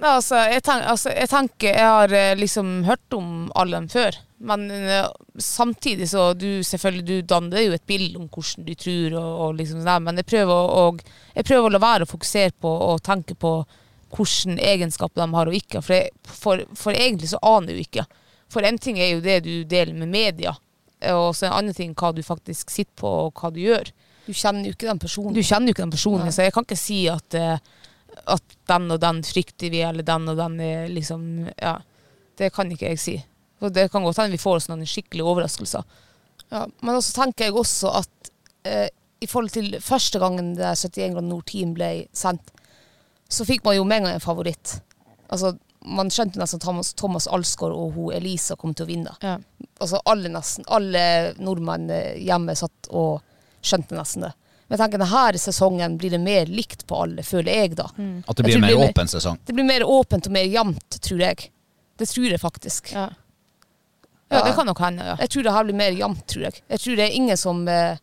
[0.00, 3.88] Ja, altså, jeg, tenk, altså, jeg tenker Jeg har eh, liksom hørt om alle dem
[3.92, 4.16] før.
[4.40, 5.04] Men eh,
[5.36, 9.58] samtidig så du selvfølgelig du danner jo et bilde om hvordan du tror, og, og
[9.58, 11.02] liksom sånn men jeg prøver, å, og,
[11.34, 13.52] jeg prøver å la være å fokusere på og tenke på
[14.10, 15.82] hvilke egenskaper de har og ikke.
[15.84, 18.06] For, jeg, for, for egentlig så aner jo ikke.
[18.50, 20.56] For en ting er jo det du deler med media,
[21.12, 23.92] og så en annen ting hva du faktisk sitter på og hva du gjør.
[24.26, 25.36] Du kjenner jo ikke den personen.
[25.36, 27.62] Du kjenner jo ikke den personen, så jeg kan ikke si at eh,
[28.30, 31.80] at den og den frykter vi, eller den og den er liksom Ja.
[32.40, 33.14] Det kan ikke jeg si.
[33.60, 35.84] Og det kan godt hende vi får oss noen skikkelige overraskelser.
[36.48, 38.30] Ja, men også tenker jeg også at
[38.64, 38.88] eh,
[39.20, 42.48] i forhold til første gangen det 71 grader nord-team ble sendt,
[43.28, 44.78] så fikk man jo med en gang en favoritt.
[45.28, 45.52] Altså,
[45.84, 49.14] man skjønte nesten at Thomas, Thomas Alsgaard og hun Elisa kom til å vinne.
[49.22, 49.36] Ja.
[49.80, 51.02] Altså alle nesten, alle
[51.40, 53.20] nordmenn eh, hjemme satt og
[53.60, 54.34] skjønte nesten det.
[54.70, 57.88] Men jeg tenker denne sesongen blir det mer likt på alle, føler jeg da.
[57.90, 59.38] At det blir en mer blir- åpen sesong.
[59.44, 61.48] Det blir mer åpent og mer jevnt, tror jeg.
[61.98, 62.92] Det tror jeg faktisk.
[62.94, 63.08] Ja.
[64.30, 65.16] ja, det kan nok hende, ja.
[65.20, 66.62] Jeg tror det her blir mer jevnt, tror jeg.
[66.70, 67.98] Jeg tror det er ingen som eh,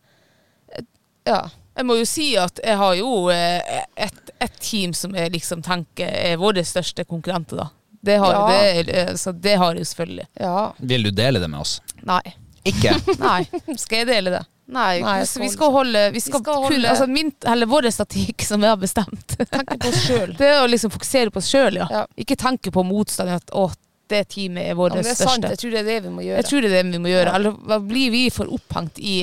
[1.26, 1.40] Ja.
[1.78, 5.60] Jeg må jo si at jeg har jo eh, et, et team som jeg liksom
[5.62, 7.68] tenker er våre største konkurrenter, da.
[8.02, 8.48] Det har, Ja.
[8.82, 10.26] det, eh, så det har jeg jo selvfølgelig.
[10.40, 10.72] ja.
[10.78, 11.80] Vil du dele det med oss?
[12.02, 12.22] Nei.
[12.66, 12.92] Ikke?
[13.22, 13.44] Nei.
[13.78, 14.42] Skal jeg dele det?
[14.68, 17.86] Nei, Nei, skal vi skal holde Vi skal, skal kun, holde- altså min, eller vår
[17.94, 20.34] statikk som vi har bestemt, Tenke på oss sjøl.
[20.36, 21.86] det er å liksom fokusere på oss sjøl, ja.
[21.90, 22.02] Ja.
[22.20, 23.70] Ikke tenke på motstand, at å,
[24.12, 25.40] det teamet er vårt Ja, det er sant.
[25.40, 25.54] største.
[25.56, 26.42] Jeg tror det er det vi må gjøre.
[26.42, 27.32] Jeg tror det er det vi må gjøre.
[27.38, 29.16] Eller blir vi for opphengt i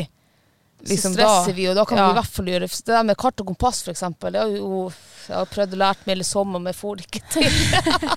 [0.89, 2.05] liksom så stresser da- vi, og da kan Ja.
[2.07, 4.31] vi i hvert fall gjøre Det der med kart og kompass, eksempel.
[4.31, 4.91] Det har jo,
[5.27, 7.51] jeg har prøvd å lære meg hele sommer, men jeg får det ikke til.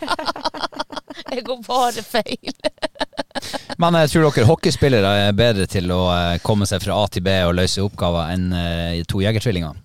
[1.32, 2.52] jeg går bare feil.
[3.78, 7.22] Men jeg tror dere hockeyspillere er bedre til å eh, komme seg fra A til
[7.22, 9.76] B og løse oppgaver enn eh, to jegertvillinger.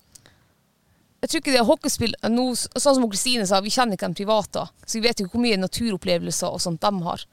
[1.23, 4.17] Jeg tror ikke det er hockeyspill nå, Sånn som Kristine sa, vi kjenner ikke dem
[4.17, 4.65] private.
[4.85, 7.23] Så vi vet ikke hvor mye naturopplevelser og sånt de har.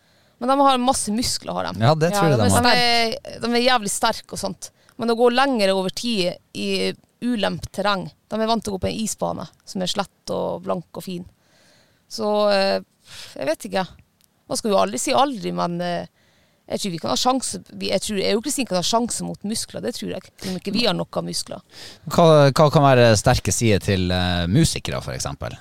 [0.40, 1.80] Men de har masse muskler, har de.
[1.82, 2.76] Ja, det tror jeg de de, har.
[2.76, 4.70] er, de er jævlig sterke og sånt.
[5.00, 6.92] Men å gå lengre over tid i
[7.24, 10.62] ulempt terreng De er vant til å gå på en isbane som er slett og
[10.64, 11.24] blank og fin.
[12.10, 12.78] Så eh,
[13.36, 13.84] jeg vet ikke.
[14.50, 16.08] Man skal jo aldri si aldri, men eh,
[16.70, 19.82] jeg tror vi kan ha sjanse Jeg tror og Kristin kan ha sjanse mot muskler,
[19.82, 20.30] det tror jeg.
[20.46, 21.64] Om ikke vi har nok av muskler.
[22.10, 25.58] Hva, hva kan være sterke sider til eh, musikere, eksempel?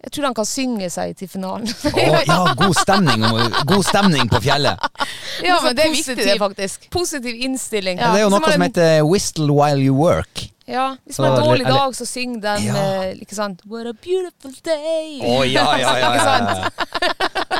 [0.00, 1.66] Jeg tror han kan synge seg til finalen.
[1.68, 3.24] oh, ja, god stemning,
[3.68, 4.86] god stemning på fjellet.
[5.44, 6.86] Ja, men det er viktig, det, faktisk.
[6.94, 8.00] Positiv innstilling.
[8.00, 10.48] Ja, det er jo noe som, som heter 'whistle while you work'.
[10.70, 13.02] Ja, Hvis man har en dårlig dag, så syng den Ja.
[13.02, 13.60] eh, ikke sant?
[13.66, 15.18] What a beautiful day.
[15.20, 16.72] Oh, ja, ja, ja, ja, sant?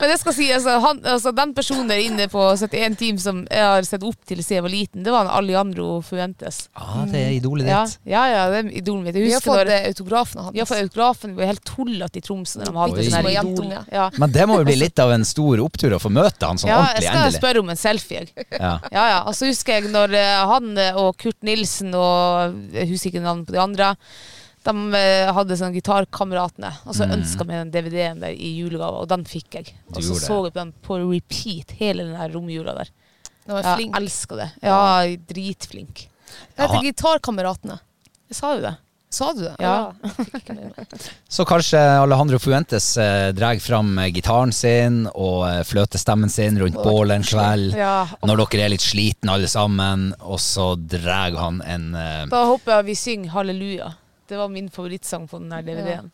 [0.00, 3.42] Men det skal si, altså, han, altså, den personen der inne på 71 Team som
[3.50, 6.62] jeg har sett opp til siden jeg var liten, det var han Alejandro Fuentes.
[6.74, 7.98] Ah, det er idolet ditt.
[8.08, 9.18] ja, ja, det er idolet mitt.
[9.20, 10.54] Jeg Vi har fått når- eh, autografen av han.
[10.54, 11.34] Vi har fått autografen.
[11.36, 13.84] Vi var helt tullete i Tromsø når de hadde hatt sånn idol.
[13.92, 14.10] Ja.
[14.18, 16.72] Men det må jo bli litt av en stor opptur å få møte han sånn
[16.72, 18.24] ja, jeg skal spørre om en selfie.
[18.24, 18.46] Jeg.
[18.58, 18.78] Ja.
[18.90, 19.22] Ja, ja.
[19.28, 23.46] Og så husker jeg når eh, han og Kurt Nilsen og jeg husker ikke navnet
[23.46, 23.96] på de andre,
[24.70, 26.70] de eh, hadde sånn Gitarkameratene.
[26.86, 27.14] Og så Mm.
[27.18, 29.74] ønska meg den DVD-en der i julegave, og den fikk jeg.
[29.94, 32.88] Og så så jeg på den på repeat hele den der romjula der.
[33.46, 34.50] Den var Ja, Jeg elska det.
[34.62, 36.06] Ja, dritflink.
[36.56, 37.80] Det heter Gitarkameratene.
[38.30, 38.76] Jeg sa jo det.
[39.10, 39.56] Sa du det?
[39.58, 39.90] Ja.
[41.28, 46.78] Så kanskje Alejandro Fuentes eh, drar fram eh, gitaren sin og eh, fløtestemmen sin rundt
[46.78, 47.74] bålet en kveld.
[47.74, 52.44] Ja, Når dere er litt sliten alle sammen, og så drar han en eh, Da
[52.52, 53.90] håper jeg vi synger Halleluja.
[54.30, 56.10] Det var min favorittsang på den her DVD-en.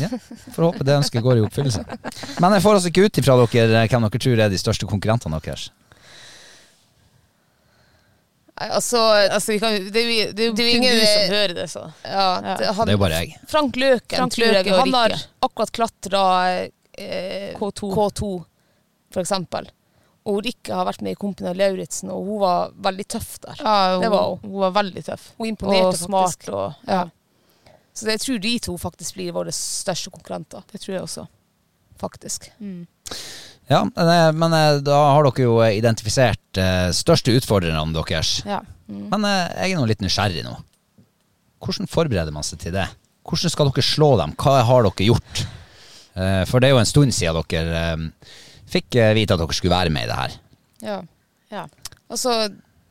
[0.00, 0.08] Ja,
[0.52, 1.82] får håpe det ønsket går i oppfyllelse.
[2.42, 4.88] Men jeg får altså ikke ut ifra dere eh, hvem dere tror er de største
[4.90, 5.68] konkurrentene deres.
[8.56, 8.98] Altså,
[9.30, 11.54] Altså, vi kan, det, er det er jo Det er jo ingen- du som hører
[11.54, 11.84] det, så.
[12.04, 12.56] ja, Ja.
[12.56, 13.36] det, han, Det er jo bare jeg.
[13.48, 14.64] Frank Løken, Frank tror jeg.
[14.64, 16.24] Løke Han har akkurat klatra
[16.98, 17.92] eh, K2.
[17.94, 18.44] K2,
[19.12, 19.68] for eksempel.
[20.26, 23.60] Og Rikke har vært med i Kompani Lauritzen, og hun var veldig tøff der.
[23.62, 24.38] Ja, hun, Det var hun.
[24.42, 25.28] hun var veldig tøff.
[25.38, 26.32] Hun imponerte og smart.
[26.34, 26.52] faktisk.
[26.52, 27.04] Og, Ja.
[27.04, 30.62] ja, Så det, jeg tror de to faktisk blir våre største konkurrenter.
[30.72, 31.26] det tror jeg også.
[31.98, 32.50] Faktisk.
[33.70, 38.42] Ja, men, eh, men eh, da har dere jo eh, identifisert eh, største utfordrerne deres.
[38.44, 38.60] Ja.
[38.86, 40.56] Men eh, jeg er nå litt nysgjerrig nå.
[41.64, 42.86] Hvordan forbereder man seg til det?
[43.26, 44.34] Hvordan skal dere slå dem?
[44.38, 45.46] Hva har dere gjort?
[46.16, 48.12] Eh, For det er jo en stund siden dere
[48.70, 50.38] fikk eh, vite at dere skulle være med i det her.
[50.86, 50.96] Ja.
[51.52, 51.66] Ja.
[52.10, 52.32] Altså,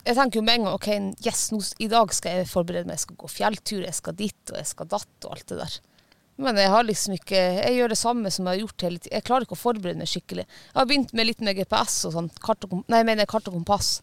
[0.06, 0.88] jeg tenker jo med en gang ok,
[1.26, 2.98] yes, nå, i dag skal jeg forberede meg.
[3.00, 5.78] Jeg skal gå fjelltur, jeg skal dit og jeg skal datt og alt det der.
[6.38, 9.14] Men jeg har liksom ikke Jeg gjør det samme som jeg har gjort hele tiden.
[9.16, 10.44] Jeg klarer ikke å forberede meg skikkelig.
[10.44, 12.28] Jeg har begynt med litt med GPS og sånn.
[12.44, 14.02] Kart og, nei, jeg mener kart og kompass.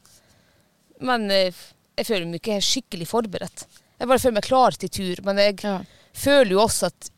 [1.04, 1.52] Men jeg,
[1.98, 3.66] jeg føler meg ikke skikkelig forberedt.
[4.00, 5.20] Jeg bare føler meg klar til tur.
[5.28, 5.74] Men jeg Ja.
[6.16, 7.10] føler jo også at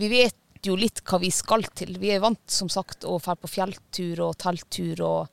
[0.00, 0.36] vi vet
[0.70, 1.96] jo litt hva vi skal til.
[1.98, 5.26] Vi er vant, som sagt, å dra på fjelltur og telttur og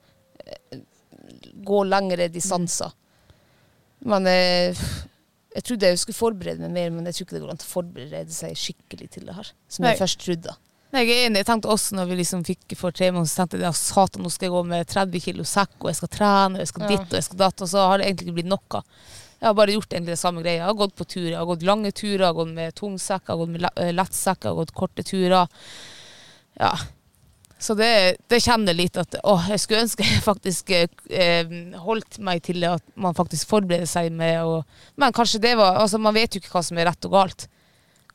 [0.45, 0.79] eh,
[1.65, 2.91] gå lengre distanser.
[4.09, 4.79] Men eh,
[5.55, 7.69] jeg trodde jeg skulle forberede meg mer, men jeg tror ikke det går an å
[7.69, 9.53] forberede seg skikkelig til det her.
[9.67, 9.93] Som Nei.
[9.95, 10.55] jeg først trodde.
[10.89, 11.43] Nei, jeg er enig.
[11.43, 14.23] Jeg tenkte også når vi liksom fikk for tre måneder, så tenkte jeg ja, satan,
[14.25, 16.85] nå skal jeg gå med 30 kilo sekk, og jeg skal trene, og jeg skal
[16.85, 16.91] Ja.
[16.95, 18.81] ditt, og jeg skal datt, og så har det egentlig ikke blitt noe.
[19.39, 20.59] Jeg har bare gjort egentlig det samme greia.
[20.59, 21.31] Jeg har gått på turer.
[21.31, 23.91] Jeg har gått lange turer, jeg har gått med tungsekk, jeg har gått med eh,
[23.95, 25.67] lettsekk, jeg har gått korte turer.
[26.59, 26.73] Ja.
[27.59, 27.91] Så det,
[28.31, 32.83] det kjenner litt at å, jeg skulle ønske jeg faktisk eh, holdt meg til at
[32.99, 34.61] man faktisk forbereder seg med å
[34.99, 37.49] Men kanskje det var Altså, man vet jo ikke hva som er rett og galt.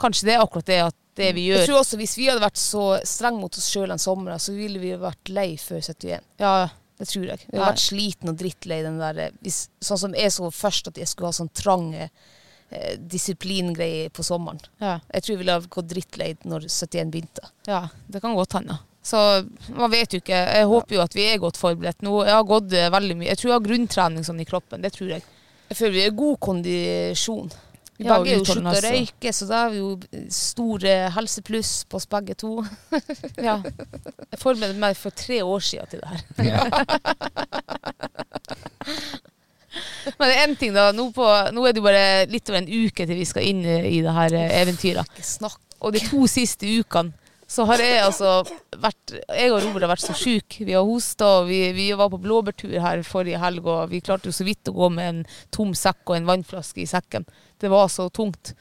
[0.00, 2.42] Kanskje det er akkurat det at det vi gjør Jeg tror også Hvis vi hadde
[2.42, 6.24] vært så strenge mot oss sjøl en sommer, så ville vi vært lei før 71.
[6.40, 7.42] Ja, Ja, Det tror jeg.
[7.50, 10.92] Jeg har vært sliten og drittlei den der eh, hvis, Sånn som jeg så først,
[10.92, 14.62] at jeg skulle ha sånn trange eh, disiplingreier på sommeren.
[14.78, 15.00] ja.
[15.12, 17.48] Jeg tror jeg ville ha gått drittlei når 71 begynte.
[17.66, 18.78] Ja, det kan godt hende.
[19.04, 19.18] Så
[19.76, 20.38] man vet jo ikke.
[20.56, 22.00] Jeg håper jo at vi er godt forberedt.
[22.06, 23.28] Nå, jeg har gått eh, veldig mye.
[23.34, 24.80] Jeg tror jeg har grunntrening sånn i kroppen.
[24.86, 25.26] Det tror jeg.
[25.68, 27.52] Jeg føler vi er god kondisjon.
[27.94, 29.98] Vi Ja, begge er jo slutta å røyke, så da har vi jo
[30.34, 32.64] store helsepluss på oss begge to.
[33.38, 33.60] Ja.
[33.62, 36.22] Jeg forberedte meg for tre år siden til det her.
[40.18, 40.90] Men det er én ting, da.
[40.94, 43.62] Nå, på, nå er det jo bare litt over en uke til vi skal inn
[43.64, 45.22] i det her eh, eventyret.
[45.84, 47.12] Og de to siste ukene
[47.54, 48.30] så har jeg altså
[48.82, 50.64] vært Jeg og Robert har vært så sjuke.
[50.66, 54.30] Vi har hosta, og vi, vi var på blåbærtur her forrige helg, og vi klarte
[54.30, 57.26] jo så vidt å gå med en tom sekk og en vannflaske i sekken.
[57.62, 58.54] Det var så tungt.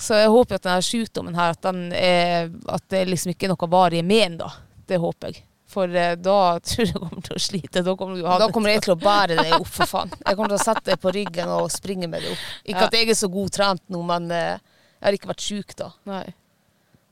[0.00, 3.52] Så jeg håper at denne sykdommen her, at, den er, at det liksom ikke er
[3.54, 4.48] noe varig men, da.
[4.88, 5.44] Det håper jeg.
[5.74, 7.82] For eh, da tror jeg jeg kommer til å slite.
[7.86, 10.12] Da kommer, Da kommer jeg til å bære deg opp, for faen.
[10.20, 12.44] Jeg kommer til å sette deg på ryggen og springe med deg opp.
[12.64, 12.88] Ikke Ja.
[12.88, 14.56] at jeg er så god trent nå, men eh,
[14.98, 15.88] jeg har ikke vært sjuk da.
[16.10, 16.24] Nei.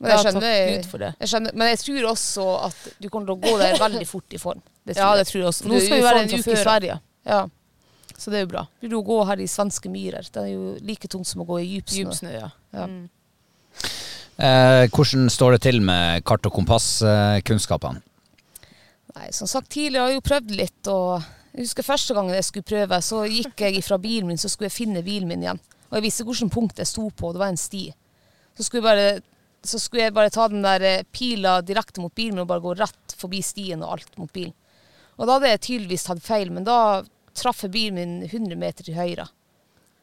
[0.02, 3.52] Men jeg, skjønner, jeg skjønner, men jeg tror også at du kommer til å gå
[3.60, 4.62] der veldig fort i form.
[4.98, 5.68] Ja, det tror jeg også.
[5.70, 6.58] Nå skal vi være en uke i.
[6.58, 6.96] Sverige,
[7.28, 7.40] Ja.
[8.18, 8.64] så det er jo bra.
[8.82, 10.26] Vil du gå her i svenske myrer?
[10.26, 12.00] Det er jo like tungt som å gå i djupsnø.
[12.02, 12.48] Djupsnø, ja.
[12.74, 12.88] Ja.
[12.90, 13.04] Mm.
[14.42, 18.02] Eh, hvordan står det til med kart- og kompasskunnskapene?
[19.14, 22.46] Nei, som sagt tidligere har jeg jo prøvd litt, og jeg husker første gangen jeg
[22.48, 25.60] skulle prøve, så gikk jeg fra bilen min, så skulle jeg finne bilen min igjen.
[25.90, 27.90] Og jeg visste hvilket punkt jeg sto på, det var en sti.
[28.56, 29.22] Så skulle jeg bare,
[29.66, 32.74] så skulle jeg bare ta den der eh, pila direkte mot bilen og bare gå
[32.80, 34.54] rett forbi stien og alt mot bilen.
[35.20, 36.78] Og da hadde jeg tydeligvis tatt feil, men da
[37.36, 39.28] traff jeg bilen min 100 meter til høyre.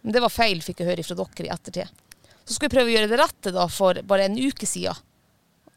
[0.02, 2.04] Men det var feil, fikk jeg høre fra dere i ettertid.
[2.46, 4.96] Så skulle jeg prøve å gjøre det rette da for bare en uke siden.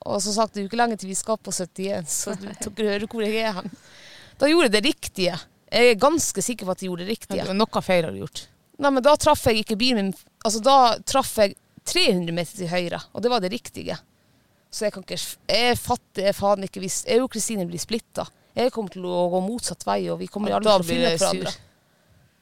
[0.02, 2.46] Og så sagt det er jo ikke lenge til vi skal på 71, så du
[2.78, 3.74] dere hører hvor jeg er hen.
[4.40, 5.36] Da gjorde jeg det riktige.
[5.72, 7.42] Jeg er ganske sikker på at jeg gjorde det riktige.
[7.42, 8.46] Ja, Noe feil har du gjort.
[8.82, 11.52] Nei, men da traff jeg ikke bilen min Altså, da traff jeg
[11.88, 13.96] 300 meter til høyre, og det var det riktige.
[14.72, 15.18] Så jeg kan ikke
[15.52, 18.24] Jeg fatter faen ikke hvis Jeg og Kristine blir splitta.
[18.56, 21.52] Jeg kommer til å gå motsatt vei, og vi kommer aldri til å finne hverandre.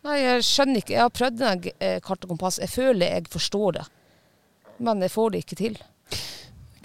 [0.06, 0.94] Nei, jeg skjønner ikke.
[0.96, 2.58] Jeg har prøvd den eh, kart og kompass.
[2.62, 3.84] Jeg føler jeg forstår det,
[4.80, 5.78] men jeg får det ikke til.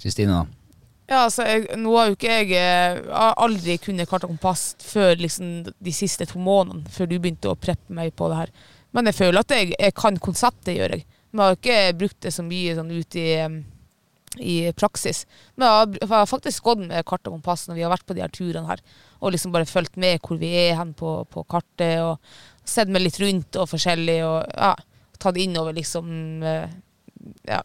[0.01, 0.65] Kristine, da?
[1.05, 4.33] Ja, altså, jeg, nå har jo ikke jeg, eh, jeg har aldri kunnet kart og
[4.33, 8.39] kompass før liksom, de siste to månedene, før du begynte å preppe meg på det
[8.41, 8.53] her.
[8.95, 11.05] Men jeg føler at jeg, jeg kan konseptet, gjør jeg.
[11.35, 13.29] Jeg har ikke brukt det så mye sånn ut i,
[14.39, 15.25] i praksis.
[15.57, 18.23] Jeg har, jeg faktisk gått med kart og kompass når vi har vært på de
[18.23, 18.83] her turene her,
[19.19, 23.05] og liksom bare fulgt med hvor vi er hen på, på kartet, og sett meg
[23.05, 24.73] litt rundt og forskjellig, og ja,
[25.21, 26.09] tatt innover liksom,
[26.43, 26.71] eh,
[27.49, 27.61] ja.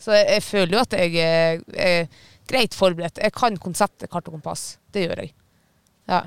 [0.00, 3.20] Så jeg, jeg føler jo at jeg er, er greit forberedt.
[3.20, 4.78] Jeg kan konseptet kart og kompass.
[4.94, 5.34] Det gjør jeg.
[6.08, 6.24] Ja.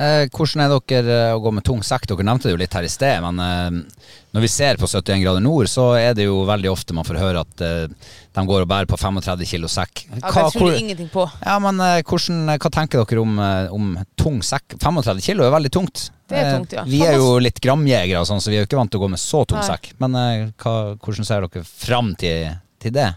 [0.00, 2.06] Eh, hvordan er dere eh, å gå med tung sekk?
[2.08, 5.20] Dere nevnte det jo litt her i sted, men eh, når vi ser på 71
[5.20, 7.84] grader nord, så er det jo veldig ofte man får høre at eh,
[8.32, 10.06] de går og bærer på 35 kilo sekk.
[10.08, 11.26] ja det tror jeg ingenting på.
[11.44, 14.78] ja, men eh, hvordan, hva tenker dere om, eh, om tung sekk?
[14.80, 16.08] 35 kilo er veldig tungt.
[16.32, 16.86] Det er Eh, tungt, ja.
[16.88, 19.12] Vi er jo litt gramjegere, sånn, så vi er jo ikke vant til å gå
[19.12, 19.68] med så tung Nei.
[19.68, 19.92] sekk.
[20.00, 22.48] Men eh, hva, hvordan ser dere fram til,
[22.80, 23.10] til det?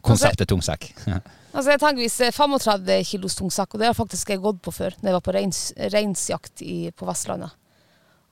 [0.00, 0.88] Konseptet tung sekk.
[1.54, 4.42] Altså jeg tenker Hvis det er 35 kilos tung sekk, og det har faktisk jeg
[4.44, 5.62] gått på før, når jeg var på reins,
[5.94, 7.50] reinsjakt i- på Vestlandet.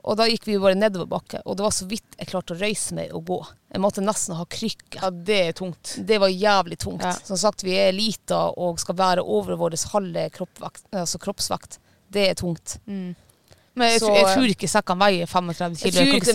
[0.07, 2.95] Og da gikk vi bare nedoverbakke, og det var så vidt jeg klarte å røyse
[2.95, 3.39] meg og gå.
[3.73, 5.01] Jeg måtte nesten ha krykke.
[5.03, 5.97] Ja, det er tungt.
[6.07, 7.03] Det var jævlig tungt.
[7.03, 7.11] Ja.
[7.27, 11.79] Som sagt, vi er lita og skal være over vår halve kroppvekt, altså kroppsvekt.
[12.09, 12.79] Det er tungt.
[12.87, 15.91] Men jeg, Så, jeg eh, tror ikke sekkene veier 35 kilo.
[15.91, 16.31] Jeg, tror kan ikke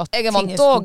[0.00, 0.60] at jeg er ting vant tungt.
[0.64, 0.82] å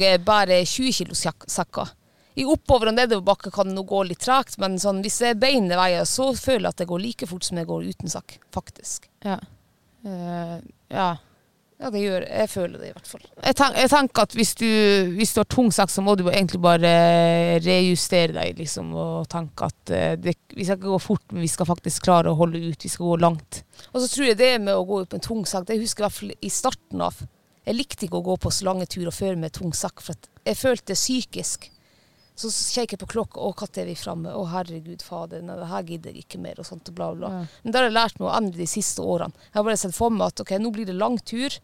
[0.65, 1.93] 20 kilos sekker.
[2.36, 5.39] I oppover- og nedoverbakke kan det nå gå litt tregt, men sånn, hvis det er
[5.39, 8.39] beinet veier, så føler jeg at det går like fort som jeg går uten sakk,
[8.56, 9.08] Faktisk.
[9.24, 9.39] Ja.
[10.06, 10.60] Uh,
[10.91, 11.15] ja.
[11.76, 13.24] Ja, det gjør Jeg føler det i hvert fall.
[13.36, 14.67] Jeg, tenk, jeg tenker at hvis du,
[15.17, 16.91] hvis du har tung sak, så må du egentlig bare
[17.63, 21.52] rejustere deg, liksom, og tenke at eh, det, vi skal ikke gå fort, men vi
[21.52, 22.88] skal faktisk klare å holde ut.
[22.88, 23.62] Vi skal gå langt.
[23.91, 26.08] Og så tror jeg det med å gå på en tung sak, det husker jeg
[26.08, 27.19] i hvert fall i starten av.
[27.65, 30.60] Jeg likte ikke å gå på så lange turer før med tung sak, for jeg
[30.60, 31.71] følte psykisk.
[32.36, 34.34] Så kikker jeg på klokka, og når er vi framme?
[34.36, 37.30] Å, herregud, fader, nei, det her gidder jeg ikke mer, og sånt, og bla, bla.
[37.32, 37.45] Ja.
[37.63, 39.34] Men det har jeg lært meg å endre de siste årene.
[39.48, 41.56] Jeg har bare sett for meg at ok, nå blir det lang tur.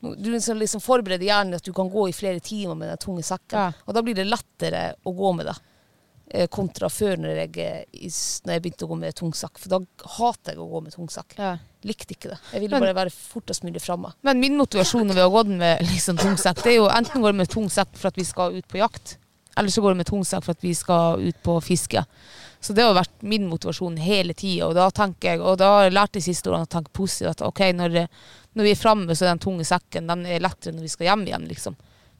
[0.00, 3.22] Du liksom, liksom forbereder hjernen at du kan gå i flere timer med den tunge
[3.24, 3.58] sekken.
[3.58, 3.72] Ja.
[3.86, 5.56] Og da blir det lettere å gå med det.
[6.30, 8.08] eh, Kontra før når jeg, eh,
[8.44, 9.58] når jeg begynte å gå med tung sekk.
[9.62, 9.78] For da
[10.16, 11.36] hater jeg å gå med tung sekk.
[11.38, 11.52] Ja.
[11.86, 12.38] Likte ikke det.
[12.52, 14.12] Jeg ville Men- bare være fortest mulig framme.
[14.22, 17.20] Men min motivasjon når vi har gått med liksom, tung sekk, det er jo enten
[17.22, 19.18] går det med tung sekk for at vi skal ut på jakt,
[19.56, 22.02] eller så går det med tung sekk for at vi skal ut på fiske.
[22.60, 24.66] Så det har vært min motivasjon hele tida.
[24.68, 27.36] Og da tenker jeg, og da har jeg lært de siste årene å tenke positivt.
[27.36, 27.98] At ok, når,
[28.58, 31.10] når vi er framme, så er den tunge sekken den er lettere når vi skal
[31.10, 31.76] hjem igjen, liksom.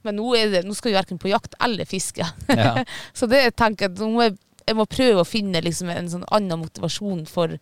[0.07, 2.29] Men nå, det, nå skal vi verken på jakt eller fiske.
[2.53, 2.85] Ja.
[3.19, 6.27] så det tenker jeg nå må jeg, jeg må prøve å finne liksom en sånn
[6.35, 7.59] annen motivasjon for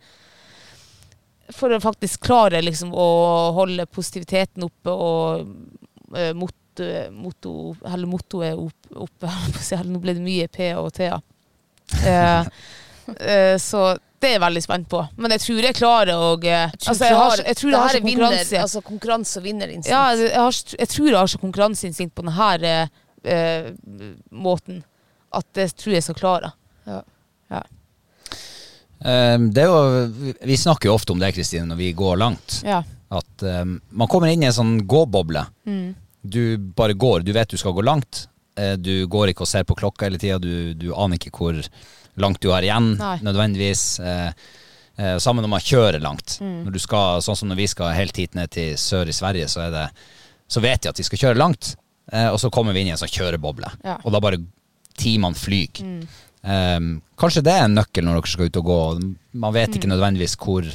[1.52, 3.08] for å faktisk klare liksom å
[3.52, 5.42] holde positiviteten oppe og
[6.16, 6.30] uh,
[6.74, 7.52] motto, motto,
[7.92, 9.30] eller mottoet opp, oppe.
[9.90, 11.20] Nå ble det mye P og T-er.
[12.06, 12.50] Eh,
[13.34, 13.92] eh, så
[14.24, 15.02] det er jeg veldig spent på.
[15.20, 18.00] Men jeg tror jeg klarer å eh, altså, jeg, har, jeg tror jeg har så
[18.06, 18.60] konkurranse.
[18.62, 19.92] altså konkurranse og vinnerinstinkt.
[19.92, 22.88] Ja, jeg, har, jeg tror jeg har så konkurranseinstinkt på denne eh,
[23.34, 23.70] eh,
[24.32, 24.82] måten
[25.34, 26.52] at det tror jeg skal klare.
[26.88, 27.02] Ja.
[27.52, 27.60] Ja.
[29.04, 32.16] Um, det er jo, vi- vi snakker jo ofte om det, Kristine, når vi går
[32.16, 32.62] langt.
[32.64, 32.80] Ja.
[33.12, 35.42] At um, man kommer inn i en sånn gåboble.
[35.68, 35.92] Mm.
[36.24, 38.24] Du bare går, du vet du skal gå langt.
[38.56, 41.58] Eh, du går ikke og ser på klokka hele tida, du, du aner ikke hvor
[42.22, 43.16] langt du har igjen, Nei.
[43.26, 43.82] nødvendigvis.
[44.00, 44.30] Eh,
[44.96, 46.38] eh, Sammen når man kjører langt.
[46.40, 46.60] Mm.
[46.66, 49.48] Når du skal, sånn som når vi skal helt hit ned til sør i Sverige,
[49.52, 49.88] så, det,
[50.48, 51.74] så vet jeg at vi skal kjøre langt.
[52.12, 53.70] Og så kommer vi inn i en sånn kjøreboble.
[53.82, 53.94] Ja.
[54.04, 54.36] Og da bare
[55.00, 55.80] timene flyr.
[55.80, 56.02] Mm.
[56.44, 58.76] Um, kanskje det er en nøkkel når dere skal ut og gå.
[59.40, 59.94] Man vet ikke Mm.
[59.94, 60.68] nødvendigvis hvor,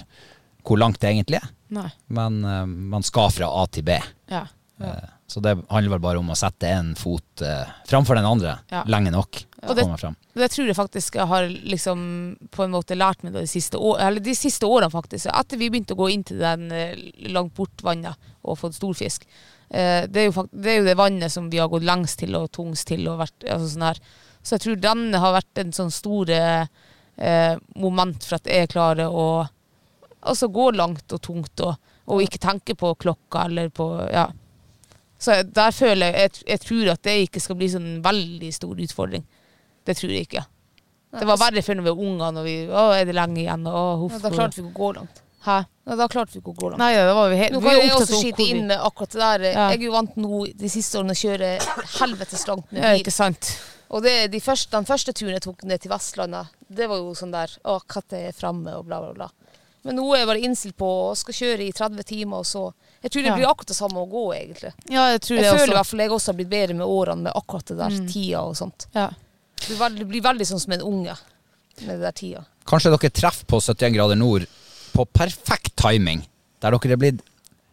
[0.65, 1.85] hvor langt det egentlig er, Nei.
[2.09, 3.99] men eh, man skal fra A til B.
[4.33, 4.41] Ja.
[4.81, 4.89] ja.
[4.89, 8.55] Eh, så det handler vel bare om å sette en fot eh, framfor den andre
[8.73, 8.81] Ja.
[8.89, 9.43] lenge nok.
[9.67, 9.85] Og det-
[10.33, 13.99] Det tror jeg faktisk jeg har liksom på en måte lært meg de siste, år,
[13.99, 14.89] eller de siste årene.
[14.89, 15.27] faktisk.
[15.27, 16.95] Etter vi begynte å gå inn til den eh,
[17.29, 19.25] langt bort-vannet og fått storfisk.
[19.69, 22.19] Eh, det, er jo fakt det er jo det vannet som vi har gått lengst
[22.19, 23.07] til og tungst til.
[23.07, 23.99] og vært, altså sånn her.
[24.41, 26.69] Så jeg tror den har vært en sånn store
[27.17, 29.47] eh, moment for at jeg klarer å
[30.23, 31.75] altså gå langt og tungt og,
[32.07, 34.29] og ikke tenke på klokka eller på ja.
[35.19, 38.79] Så der føler jeg, jeg Jeg tror at det ikke skal bli sånn veldig stor
[38.85, 39.25] utfordring.
[39.85, 40.45] Det tror jeg ikke.
[41.19, 42.29] Det var verre før når vi var unge.
[42.37, 43.65] Når vi, å, er det lenge igjen?
[43.67, 44.15] Å, huff.
[44.15, 45.23] Ja, da klarte vi ikke å gå langt.
[45.39, 45.57] Hæ?
[45.89, 46.81] Ja, da klarte vi ikke å gå langt.
[46.83, 49.21] Nei, da var vi helt Nå kan vi jeg også skyte inn med akkurat det
[49.23, 49.45] der.
[49.49, 49.65] Ja.
[49.73, 51.51] Jeg er jo vant nå de siste årene å kjøre
[51.97, 52.85] helvetes langt med bil.
[52.85, 53.51] Ja, ikke sant?
[53.89, 57.15] Og det, de første, den første turen jeg tok ned til Vestlandet, det var jo
[57.17, 59.48] sånn der Å, når er framme, og bla, bla, bla.
[59.83, 62.73] Men nå er jeg bare innstilt på å skal kjøre i 30 timer, og så
[63.01, 63.35] Jeg tror det Ja.
[63.37, 64.73] blir akkurat det samme å gå, egentlig.
[64.91, 66.85] Ja, jeg tror Jeg det føler i hvert fall jeg også har blitt bedre med
[66.87, 68.07] årene med akkurat det der Mm.
[68.11, 68.87] tida og sånt.
[68.93, 69.07] Ja.
[69.55, 71.15] Det blir, veldig, det blir veldig sånn som en unge
[71.85, 72.45] med det der tida.
[72.67, 74.47] Kanskje dere treffer på 71 grader nord
[74.93, 76.25] på perfekt timing,
[76.59, 77.21] der dere er blitt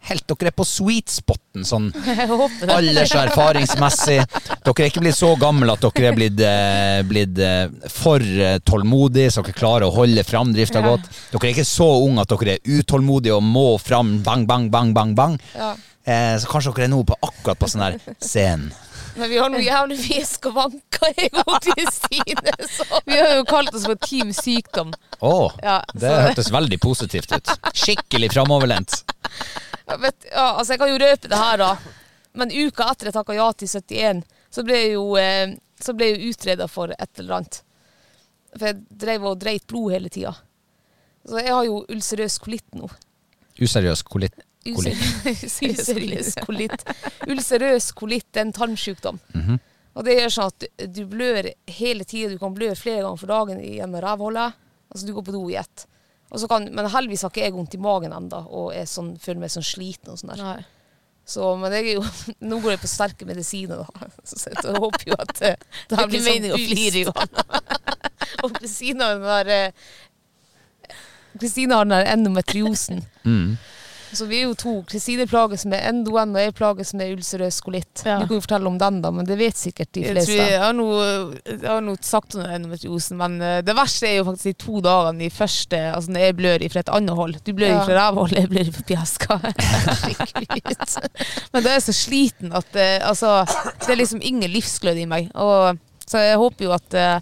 [0.09, 1.89] helt Dere er på sweet spoten sånn
[2.77, 4.19] alders- og erfaringsmessig.
[4.67, 8.59] Dere er ikke blitt så gamle at dere er blitt, eh, blitt eh, for eh,
[8.67, 10.95] tålmodige, så dere klarer å holde framdrifta Ja.
[10.95, 11.11] godt.
[11.35, 14.95] Dere er ikke så unge at dere er utålmodige og må fram bang, bang, bang,
[14.97, 15.15] bang.
[15.19, 15.39] bang.
[15.55, 15.75] Ja.
[16.07, 18.71] Eh, så kanskje dere er nå på akkurat på sånn her scenen.
[19.17, 22.53] Men vi har noe jævlig mye skavanker, jeg og Kristine.
[22.69, 22.85] Så.
[23.09, 24.91] Vi har jo kalt oss for Team Sykdom.
[25.25, 25.31] Å,
[25.65, 27.49] Ja, det så- hørtes veldig positivt ut.
[27.73, 28.99] Skikkelig framoverlent.
[29.87, 31.77] Vet, ja, altså jeg kan jo røpe det her, da.
[32.37, 36.09] Men uka etter jeg takka ja til 71, så ble jeg jo, eh, så ble
[36.11, 37.61] jeg utreda for et eller annet.
[38.57, 40.35] For jeg drev og dreit blod hele tida.
[41.27, 42.89] Så jeg har jo ulcerøs kolitt nå.
[43.63, 44.37] Useriøs kolitt.
[44.67, 45.01] Kolitt.
[45.71, 46.83] Useriøs kolitt.
[47.31, 49.19] Ulcerøs kolitt er en tarmsjukdom.
[49.33, 49.59] -hmm.
[49.97, 52.29] Og det gjør sånn at du- du blør hele tida.
[52.33, 54.53] Du kan blø flere ganger for dagen gjennom rævhullet.
[54.93, 55.87] Altså du går på do i ett.
[56.31, 59.13] Og så kan, men heldigvis har ikke jeg vondt i magen ennå og er sånn,
[59.23, 60.11] føler meg sånn sliten.
[60.13, 60.43] og sånn der.
[60.43, 60.65] Nei.
[61.27, 62.05] Så, men jeg er jo,
[62.51, 64.11] nå går jeg på sterke medisiner, da.
[64.31, 65.55] Så jeg håper jo at det,
[65.91, 67.33] det her Det er blir sånn meningen å flire, boost.
[68.47, 69.73] Og Kristina har den der
[71.37, 73.03] Kristina har den der endometriosen.
[73.27, 73.57] Mm.
[74.13, 74.75] Så vi er jo to.
[74.89, 78.03] Kristine plages med endoen, og jeg plages med ulcerøs kolitt.
[78.07, 78.19] Ja.
[78.21, 80.33] Du kan jo fortelle om den, da, men det vet sikkert de fleste.
[80.33, 81.07] tror jeg, har noe,
[81.47, 84.81] jeg har noe sagt om endometriosen, men eh, det verste er jo faktisk de to
[84.85, 87.35] dagene i første Altså når jeg blør fra et annet hold.
[87.47, 87.83] Du blør Ja.
[87.85, 89.35] fra rævhold, jeg blør fra pjeska.
[91.53, 93.43] Men da er jeg så sliten at eh, altså,
[93.85, 95.29] det er liksom ingen livsglød i meg.
[95.35, 97.21] Og, så jeg håper jo at eh,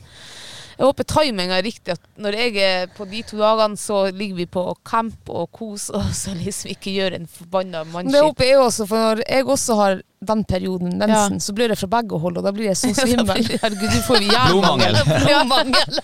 [0.78, 1.94] jeg håper timinga er riktig.
[1.94, 5.90] At når jeg er på de to dagene, så ligger vi på camp og kos,
[5.94, 6.02] og
[6.40, 8.16] liksom ikke gjør en forbanna mannskitt.
[8.16, 11.78] det håper jeg også, for når jeg også har den perioden, mensen, så blir det
[11.78, 13.44] fra begge hold, og da blir jeg så svimmel.
[13.54, 15.00] Herregud, du får jernmangel.
[15.14, 16.00] Blodmangel.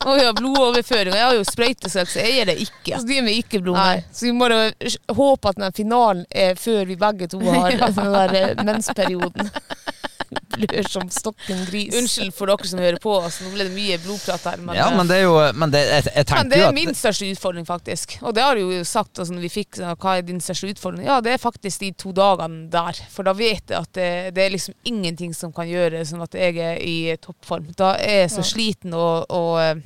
[0.00, 3.00] Og vi har blodoverføring, og jeg har jo sprøytesak, så jeg gir det ikke.
[3.00, 3.60] Så de ikke.
[4.12, 4.60] Så vi må da
[5.12, 9.50] håpe at den finalen er før vi begge to har den der eh, mensperioden.
[10.54, 11.94] Blør som stokken gris.
[11.98, 14.62] Unnskyld for dere som hører på, altså, nå ble det mye blodprat her.
[14.62, 16.78] Men, Ja, men det er jo Men det, jeg, jeg men det jo er at
[16.78, 18.16] min største utfordring, faktisk.
[18.22, 20.70] Og det har du jo sagt altså, når vi fikk sånn, hva er din største
[20.74, 21.06] utfordring.
[21.08, 23.04] Ja, det er faktisk de to dagene der.
[23.12, 26.36] For da vet jeg at det, det er liksom ingenting som kan gjøre sånn at
[26.38, 27.72] jeg er i toppform.
[27.78, 29.80] Da er jeg så sliten og, og eh,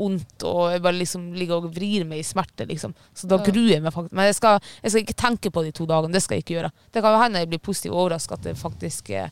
[0.00, 2.94] ondt, og jeg bare liksom ligger og vrir meg i smerte, liksom.
[3.16, 4.16] Så da gruer jeg meg faktisk.
[4.16, 6.14] Men jeg skal, jeg skal ikke tenke på de to dagene.
[6.14, 6.70] Det skal jeg ikke gjøre.
[6.94, 9.28] Det kan hende jeg blir positivt overraska at det faktisk eh,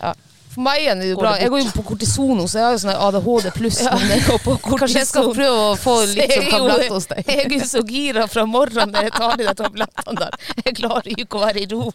[0.00, 0.12] ja.
[0.50, 1.30] For meg igjen er det jo Går bra.
[1.36, 3.78] det Jeg går jo på kortison nå, så jeg har jo sånn ADHD pluss.
[3.86, 3.92] Ja.
[4.02, 4.18] jeg.
[4.80, 7.22] Kanskje jeg skal prøve å få litt sånn tablett hos deg.
[7.30, 10.34] Jeg er så gira fra morgenen når jeg tar de der tablettene der.
[10.64, 11.84] Jeg klarer ikke å være i ro.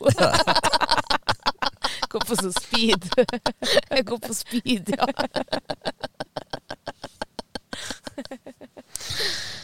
[2.16, 3.04] Går på sånn speed.
[3.20, 5.04] Jeg går på speed, ja.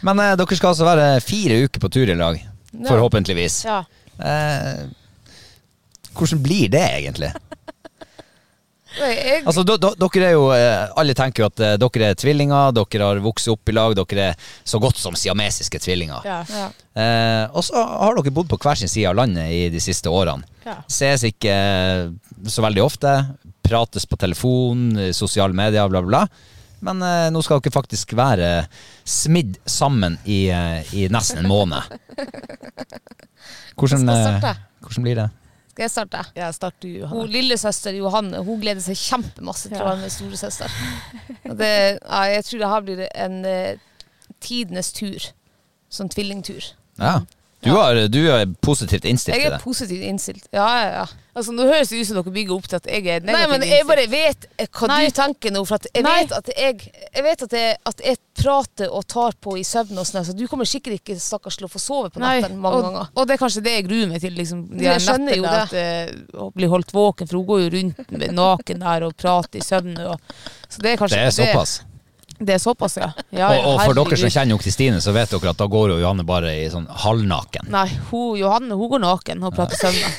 [0.04, 2.36] Men eh, dere skal altså være fire uker på tur i lag.
[2.90, 3.56] Forhåpentligvis.
[3.70, 3.80] Ja.
[4.20, 4.84] Eh,
[6.12, 7.32] hvordan blir det egentlig?
[9.02, 12.20] Jeg, Altså, do, do, dere er jo eh, Alle tenker jo at eh, dere er
[12.20, 16.22] tvillinger, dere har vokst opp i lag, dere er så godt som siamesiske tvillinger.
[16.28, 16.40] Ja.
[16.48, 16.68] ja.
[16.94, 20.12] Eh, og så har dere bodd på hver sin side av landet i de siste
[20.12, 20.48] årene.
[20.66, 20.78] Ja.
[20.92, 22.08] Ses ikke eh,
[22.52, 23.16] så veldig ofte.
[23.66, 26.26] Prates på telefon, sosiale medier, bla, bla.
[26.26, 26.50] bla.
[26.82, 28.52] Men eh, nå skal dere faktisk være
[29.06, 30.48] smidd sammen i,
[30.98, 31.98] i nesten en måned.
[33.82, 35.30] Hvordan, eh, hvordan blir det?
[35.72, 36.22] Skal jeg starte?
[36.36, 37.28] Ja, start du, Hun Johanne.
[37.32, 40.74] lillesøster Johanne hun gleder seg kjempemasse til å være med storesøster.
[41.48, 41.70] Det,
[42.04, 44.10] ja, jeg tror det her blir en uh,
[44.44, 45.30] tidenes tur.
[45.92, 46.74] Sånn tvillingtur.
[47.00, 47.22] Ja.
[47.62, 50.48] Du, har, du er positivt innstilt Jeg er positivt innstilt.
[50.50, 51.04] Ja, ja, ja.
[51.32, 53.64] Altså, Nå høres det ut som dere bygger opp til at jeg er Nei, men
[53.64, 54.98] jeg bare vet eh, hva Nei.
[55.06, 55.62] du tenker nå.
[55.70, 56.16] For at jeg Nei.
[56.18, 60.02] vet at jeg, jeg vet at jeg, at jeg prater og tar på i søvn
[60.02, 62.58] og sånn, så du kommer sikkert ikke stakkars til å få sove på Nei, natten
[62.60, 63.14] mange og, ganger.
[63.14, 64.36] og det er kanskje det jeg gruer meg til.
[64.42, 67.64] Liksom, de Jeg skjønner jo det At, uh, å bli holdt våken, for hun går
[67.64, 70.10] jo rundt med naken der og prater i søvne.
[70.16, 71.78] Og, så det er kanskje Det er såpass.
[71.86, 71.91] Det,
[72.50, 73.12] er såpass, ja.
[73.30, 75.94] ja, Og, og for dere som kjenner jo Kristine, så vet dere at da går
[75.94, 77.70] jo Johanne bare i sånn halvnaken.
[77.74, 80.12] Nei, hun, Johanne hun går naken og prater søvne.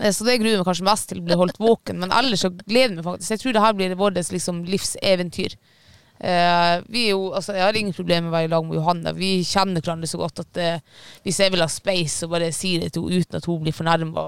[0.00, 2.50] Eh, Så det gruer meg kanskje mest til å bli holdt våken, men ellers så
[2.52, 3.30] gleder jeg meg faktisk.
[3.32, 5.56] Jeg tror det her blir vårt liksom, livseventyr.
[6.16, 9.12] Uh, vi jo, altså, jeg har ingen problemer med å være i lag med Johanne.
[9.18, 12.86] Vi kjenner hverandre så godt at uh, hvis jeg vil ha space, så bare sier
[12.86, 14.24] det til henne uten at hun blir fornærma.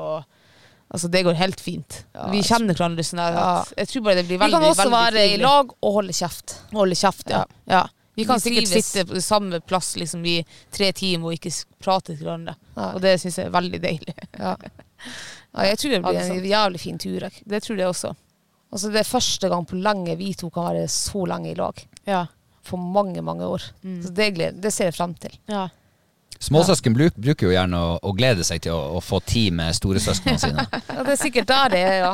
[0.89, 2.01] Altså, det går helt fint.
[2.17, 3.49] Ja, vi kjenner hverandre sånn her ja.
[3.77, 6.15] jeg tror bare det blir Vi veldig kan også være være i lag og holde
[6.17, 6.55] kjeft.
[6.73, 7.43] Holde kjeft, ja.
[7.69, 7.83] ja.
[8.17, 8.87] Vi kan Vi sikkert trives.
[8.89, 10.39] sitte på samme plass liksom, i
[10.75, 12.57] tre timer og ikke prate til hverandre.
[12.89, 14.15] Og det syns jeg er veldig deilig.
[14.41, 14.57] Ja.
[15.55, 17.21] ja, jeg tror det blir en jævlig fin tur.
[17.29, 17.45] Jeg.
[17.45, 18.15] Det tror jeg også.
[18.73, 21.85] Altså, det er første gang på lenge vi to kan være så lenge i lag.
[22.09, 22.25] Ja.
[22.69, 23.69] På mange, mange år.
[23.85, 24.01] Mm.
[24.03, 24.33] Så det,
[24.65, 25.37] det ser jeg frem til.
[25.53, 25.69] ja.
[26.41, 29.75] Småsøsken bruk, bruker jo gjerne å, å glede seg til å, å få tid med
[29.75, 30.67] storesøsknene sine.
[30.71, 32.13] Ja, det er sikkert da det er, ja.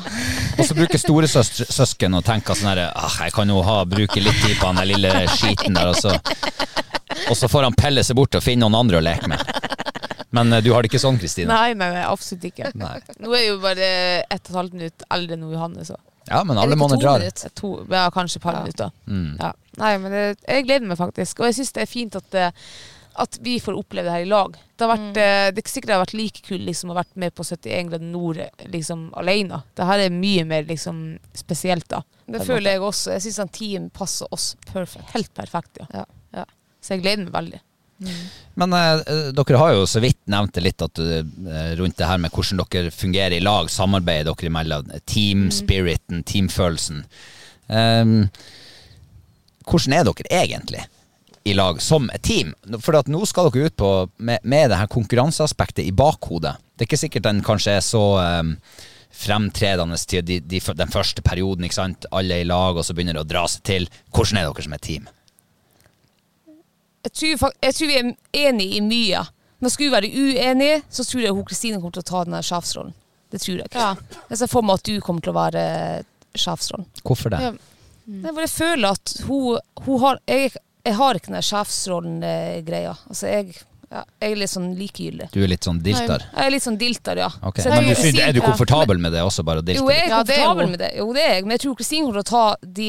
[0.58, 4.38] Og så bruker storesøsken å tenke sånn herre ah, Jeg kan jo ha, bruke litt
[4.40, 6.14] tid på han der lille skiten der, og så,
[7.28, 9.44] og så får han pelle seg bort og finne noen andre å leke med.
[10.34, 11.52] Men eh, du har det ikke sånn, Kristine?
[11.52, 12.72] Nei, nei, nei, absolutt ikke.
[12.80, 12.96] Nei.
[13.22, 13.92] Nå er jeg jo bare
[14.24, 15.92] ett og et halvt minutt eldre enn Johannes.
[15.92, 16.00] så
[16.32, 17.28] Ja, men alle måneder drar.
[17.60, 18.64] to, ja, kanskje et par Ja.
[18.64, 18.90] minutter.
[19.06, 19.36] Mm.
[19.38, 19.52] Ja.
[19.78, 21.38] Nei, men det, jeg gleder meg faktisk.
[21.44, 22.50] Og jeg syns det er fint at, eh,
[23.14, 24.56] at vi får oppleve det her i lag.
[24.76, 26.94] Det, har vært, eh, det er ikke sikkert det har vært like kult liksom, å
[26.94, 28.40] ha vært med på 71 grader nord
[28.72, 29.60] liksom, alene.
[29.76, 31.04] Det her er mye mer liksom,
[31.36, 32.02] spesielt, da.
[32.24, 32.72] Det føler måte.
[32.72, 33.12] jeg også.
[33.14, 35.12] Jeg syns team passer oss perfect.
[35.14, 35.86] Helt perfekt, ja.
[36.00, 36.04] Ja.
[36.40, 36.44] ja.
[36.82, 37.62] Så jeg gleder meg veldig.
[38.58, 41.22] Men eh, dere har jo så vidt nevnt det litt at, eh,
[41.78, 47.04] rundt det her med hvordan dere fungerer i lag, samarbeidet dere imellom, team spiriten, teamfølelsen.
[47.64, 48.26] Um,
[49.64, 50.82] hvordan er dere egentlig
[51.44, 52.54] i lag som et team?
[52.80, 56.56] For at nå skal dere ut på med, med det her konkurranseaspektet i bakhodet.
[56.74, 58.04] Det er ikke sikkert den kanskje er så
[58.40, 58.54] um,
[59.14, 62.08] fremtredende til de, de, den første perioden, ikke sant?
[62.10, 63.86] Alle er i lag, og så begynner det å dra seg til.
[64.14, 65.06] Hvordan er dere som et team?
[67.04, 68.12] Jeg tror, jeg tror vi er
[68.48, 69.22] enige i mye.
[69.60, 72.40] Men skulle vi være uenige, så tror jeg hun Kristine kommer til å ta den
[72.44, 72.96] sjefsrollen.
[73.32, 73.70] Det tror jeg.
[74.30, 75.62] Jeg ser for meg at du kommer til å være
[76.38, 76.88] sjefsrollen.
[77.04, 77.40] Hvorfor det?
[77.42, 77.52] Ja.
[78.04, 80.52] Jeg bare føler at hun, hun har jeg,
[80.84, 82.92] jeg har ikke den sjefsrollen-greia.
[83.08, 83.54] Altså, jeg,
[83.90, 85.28] ja, jeg er litt sånn likegyldig.
[85.32, 86.26] Du er litt sånn diltar?
[86.34, 87.30] Jeg er litt sånn diltar, ja.
[87.46, 89.90] Ok, Så Men du, tror er du komfortabel med det også, bare å dilte Jo,
[89.92, 90.90] jeg er Ja, er komfortabel med det.
[90.98, 91.44] Jo, det er jeg.
[91.46, 92.88] Men jeg tror Kristine kommer til å ta de,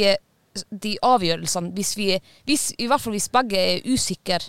[0.87, 2.09] de avgjørelsene hvis vi
[2.49, 4.41] hvis, I hvert fall hvis begge er usikre.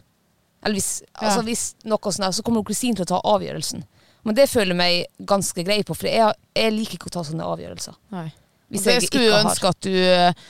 [0.65, 1.29] Eller hvis, Ja.
[1.29, 3.85] altså hvis noe sånt er, så kommer Kristine til å ta avgjørelsen.
[4.27, 7.23] Men det føler jeg meg ganske grei på, for jeg, jeg liker ikke å ta
[7.29, 7.95] sånne avgjørelser.
[8.11, 8.33] Nei.
[8.73, 9.45] Hvis jeg skulle har.
[9.47, 10.47] ønske at du eh,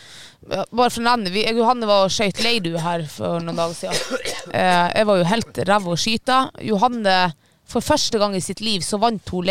[0.46, 3.74] Bare for å nevne, jeg og Johanne var og skøyt leidu her for noen dager
[3.80, 4.22] siden.
[4.56, 6.36] Eh, jeg var jo helt ræva å skyte.
[6.62, 7.14] Johanne,
[7.66, 9.46] for første gang i sitt liv, så vant hun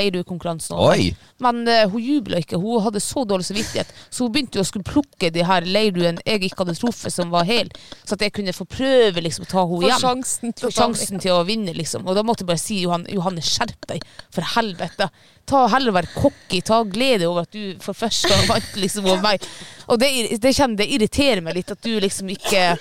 [0.80, 1.18] meg.
[1.44, 2.60] Men uh, hun jubla ikke.
[2.62, 6.24] Hun hadde så dårlig samvittighet, så hun begynte jo å skulle plukke de her leirduene
[6.24, 7.72] jeg ikke hadde truffet, som var hel,
[8.06, 10.04] så at jeg kunne få prøve liksom å ta henne igjen.
[10.06, 12.08] sjansen å sjansen til å vinne, liksom.
[12.08, 15.10] Og da måtte jeg bare si Johanne, Johanne skjerp deg, for helvete.
[15.46, 19.22] Ta heller være cocky, ta glede over at du for første gang vant liksom over
[19.28, 19.46] meg.
[19.92, 20.10] Og det,
[20.42, 22.72] det, kjenner, det irriterer meg litt at du liksom ikke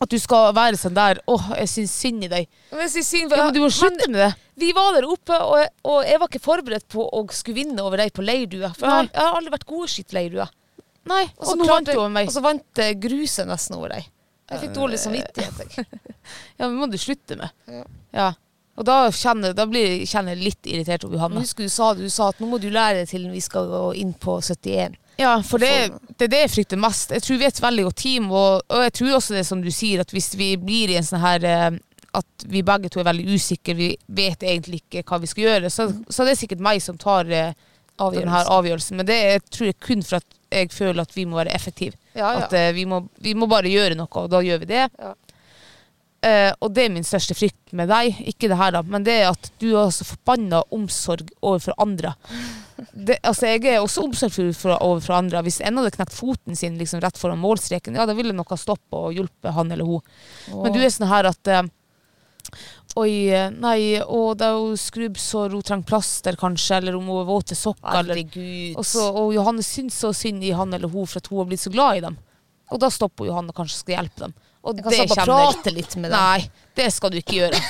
[0.00, 2.46] At du skal være sånn der Åh, jeg syns synd i deg.
[2.72, 4.30] Men jeg sier, Ja, men du må slutte med det.
[4.60, 8.00] Vi var der oppe, og og jeg var ikke forberedt på å skulle vinne over
[8.00, 8.70] deg på leirdue.
[8.78, 10.48] For jeg, har- jeg har aldri vært god i skitt leirdua.
[11.10, 12.28] Nei, Og så vant du over meg.
[12.28, 14.08] Og så vant eh, gruset nesten over deg.
[14.50, 15.76] Jeg fikk dårlig samvittighet.
[15.76, 15.86] Jeg.
[16.58, 17.50] Ja, men må du slutte med.
[17.70, 17.84] Ja.
[18.12, 18.28] Ja.
[18.80, 21.40] Og da kjenner, da blir, kjenner jeg litt irritert over Men Johanne.
[21.44, 23.80] husker du sa, du sa at nå må du lære deg til vi skal gå
[24.00, 24.96] inn på 71.
[25.20, 27.12] Ja, for det, det er det jeg frykter mest.
[27.12, 29.62] Jeg tror vi er et veldig godt team, og, og jeg tror også det som
[29.62, 31.70] du sier, at hvis vi blir i en sånn her eh,
[32.16, 35.70] At vi begge to er veldig usikre, vi vet egentlig ikke hva vi skal gjøre,
[35.70, 37.52] så, så det er sikkert meg som tar denne
[38.16, 38.96] den avgjørelsen.
[38.98, 41.94] Men det er, tror jeg kun for at jeg føler at vi må være effektive.
[42.14, 42.46] Ja, ja.
[42.46, 44.86] At eh, vi, må, vi må bare gjøre noe, og da gjør vi det.
[44.88, 45.14] Ja.
[46.20, 49.14] Uh, og det er min største frykt med deg, ikke det her da, men det
[49.22, 52.12] er at du har så forbanna omsorg overfor andre.
[52.92, 55.42] Det, altså Jeg er også omsorgsfull for, overfor andre.
[55.46, 58.96] Hvis en hadde knekt foten sin liksom rett foran målstreken, ja, da ville noe stoppe
[58.96, 60.00] og hjelpe han eller hun.
[60.52, 61.68] Men du er sånn her at eh,
[62.98, 67.20] Oi, eh, nei, å, det er jo skrubbsår, hun trenger plaster kanskje, eller om hun
[67.20, 68.00] har våte sokker.
[68.00, 68.24] Eller,
[68.74, 71.50] og, så, og Johanne syns så synd i han eller hun for at hun har
[71.52, 72.18] blitt så glad i dem.
[72.74, 74.34] Og da stopper Johanne kanskje skal hjelpe dem.
[74.62, 76.20] Og Jeg kan det kjenner- prate litt med dem.
[76.20, 77.60] Nei, det skal du ikke gjøre.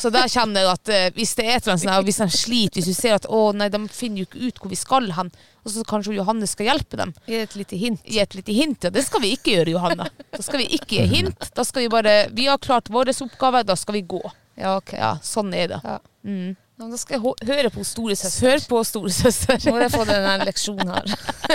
[0.00, 2.06] Så der kjenner jeg at eh, hvis det er et eller annet sånn her, og
[2.06, 4.70] hvis de sliter, hvis du ser at å nei, de finner jo ikke ut hvor
[4.70, 5.30] vi skal hen,
[5.64, 7.14] og så kanskje Johanne skal hjelpe dem.
[7.26, 8.04] Gi et lite hint.
[8.06, 8.90] Gi et lite hint, ja.
[8.94, 10.06] Det skal vi ikke gjøre, Johanne.
[10.36, 11.48] Da skal vi ikke gi hint.
[11.56, 14.22] Da skal vi bare Vi har klart vår oppgave, da skal vi gå.
[14.56, 14.92] Ja, ok.
[14.94, 15.80] Ja, sånn er det.
[15.82, 15.98] Ja.
[16.24, 16.54] Mm.
[16.76, 18.50] Ja, men da skal jeg høre på storesøster.
[18.50, 19.56] Hør på storesøster.
[19.64, 21.06] Nå har jeg fått denne leksjonen her.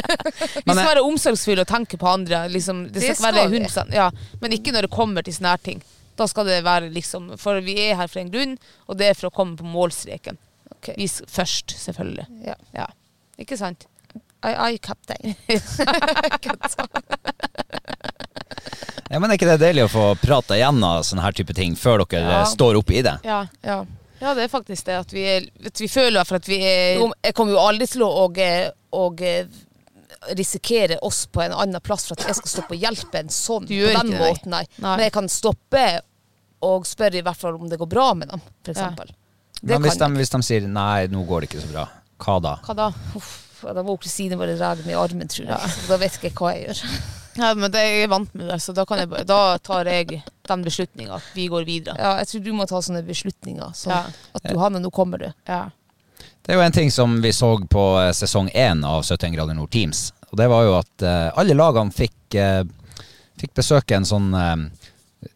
[0.66, 2.40] Vi skal være omsorgsfulle og tenke på andre.
[2.50, 2.88] Liksom.
[2.90, 3.60] Det, Det skal ikke være skal vi.
[3.92, 4.08] 100%, ja.
[4.42, 5.84] Men ikke når det kommer til sånne her ting.
[6.18, 8.58] Da skal det være liksom For vi er her for en grunn,
[8.90, 10.38] og det er for å komme på målstreken.
[10.80, 10.96] Okay.
[10.98, 12.26] Vi først, selvfølgelig.
[12.50, 12.58] Ja.
[12.74, 12.88] Ja.
[13.42, 13.86] Ikke sant?
[14.42, 15.36] I-I-kaptein
[19.12, 22.06] Ja, men er ikke det deilig å få prate igjennom sånne her type ting før
[22.10, 22.46] dere Ja.
[22.50, 23.18] står oppe i det?
[23.28, 23.44] Ja.
[23.62, 23.84] Ja.
[24.22, 25.00] Ja, det er faktisk det.
[25.02, 28.06] At vi, er, at vi føler for at vi er Jeg kommer jo aldri til
[28.06, 28.40] å og,
[28.94, 29.24] og,
[30.38, 33.66] risikere oss på en annen plass for at jeg skal stoppe og hjelpe en sånn
[33.66, 34.54] Du på den ikke måten.
[34.54, 34.66] Nei.
[34.78, 34.96] Nei.
[34.96, 35.86] Men jeg kan stoppe
[36.62, 39.10] og spørre i hvert fall om det går bra med dem, eksempel.
[39.62, 41.88] Men hvis de, hvis de sier nei, nå går det ikke så bra,
[42.22, 42.54] hva da?
[42.66, 42.92] Hva da?
[43.18, 45.74] Uff, da må Kristine bare dra meg i armen, tror jeg.
[45.74, 46.86] Så Da vet ikke jeg hva jeg gjør.
[47.40, 50.22] Ja, men det, jeg er vant med det, så da, kan jeg, da tar jeg
[50.52, 51.96] den beslutninga at vi går videre.
[52.00, 53.74] Ja, jeg tror du må ta sånne beslutninger.
[53.78, 54.04] Som Ja.
[54.38, 55.30] at Johanne, nå kommer du.
[55.50, 55.64] Ja.
[56.42, 59.58] Det er jo en ting som vi så på eh, sesong én av 71 grader
[59.58, 60.12] nord Teams.
[60.32, 62.64] Og det var jo at uh, alle lagene fikk, uh,
[63.42, 64.62] fikk besøke en sånn uh,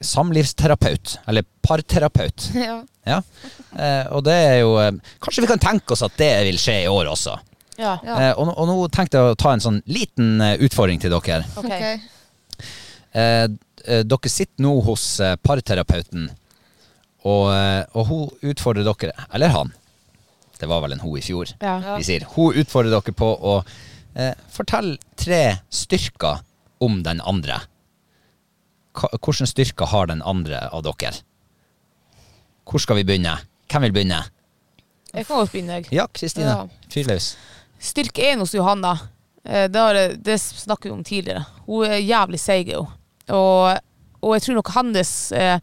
[0.01, 1.17] samlivsterapeut.
[1.27, 2.49] Eller parterapeut.
[2.67, 2.83] Ja.
[3.05, 3.19] Ja.
[3.77, 6.79] Eh, og det er jo eh, Kanskje vi kan tenke oss at det vil skje
[6.85, 7.35] i år også.
[7.77, 7.91] ja.
[8.01, 8.15] Ja.
[8.17, 11.43] Eh, og, og nå tenkte jeg å ta en sånn liten utfordring til dere.
[11.61, 11.99] Okay.
[11.99, 13.59] Ok.
[13.87, 16.29] Eh, dere sitter nå hos eh, parterapeuten,
[17.25, 19.73] og, eh, og hun utfordrer dere, eller han,
[20.59, 21.77] det var vel en hun i fjor, Ja.
[21.97, 23.55] vi sier, hun utfordrer dere på å
[24.15, 26.41] eh, fortelle tre styrker
[26.81, 27.59] om den andre.
[28.95, 31.13] Hva, hvilke styrker har den andre av dere?
[32.65, 33.35] Hvor skal vi begynne?
[33.69, 34.23] Hvem vil begynne?
[35.13, 35.91] Jeg kan godt begynne, jeg.
[35.95, 36.53] Ja, Kristine.
[36.53, 36.87] Ja.
[36.91, 37.33] Fyr løs.
[37.79, 38.95] Styrke én hos Johanna,
[39.45, 41.45] eh, det, har, det snakket vi om tidligere.
[41.67, 42.85] Hun er jævlig seig, jo.
[43.33, 43.77] Og,
[44.21, 45.59] og jeg tror nok hennes eh,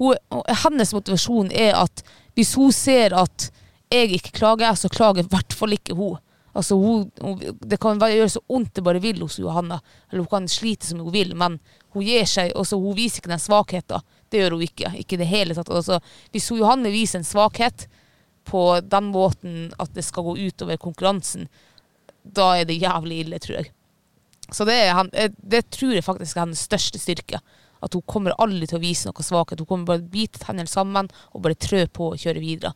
[0.00, 0.16] hun,
[0.64, 2.02] Hennes motivasjon er at
[2.36, 3.50] hvis hun ser at
[3.90, 6.18] jeg ikke klager, så klager i hvert fall ikke hun.
[6.54, 9.80] Altså hun, hun det kan gjøre så vondt det bare vil hos Johanna,
[10.10, 11.58] eller hun kan slite som hun vil, men
[11.94, 14.06] hun gir seg, Også, hun viser ikke den svakheten.
[14.30, 14.92] Det gjør hun ikke.
[15.02, 15.70] Ikke det hele tatt.
[15.74, 15.98] Altså,
[16.30, 17.88] hvis hun, Johanne viser en svakhet
[18.46, 21.48] på den måten at det skal gå utover konkurransen,
[22.22, 23.72] da er det jævlig ille, tror jeg.
[24.56, 27.40] Så det, han- eh, det tror jeg faktisk er hennes største styrke.
[27.82, 29.60] At hun kommer aldri til å vise noe svakhet.
[29.62, 32.74] Hun kommer bare bite tennene sammen og bare trø på og kjøre videre.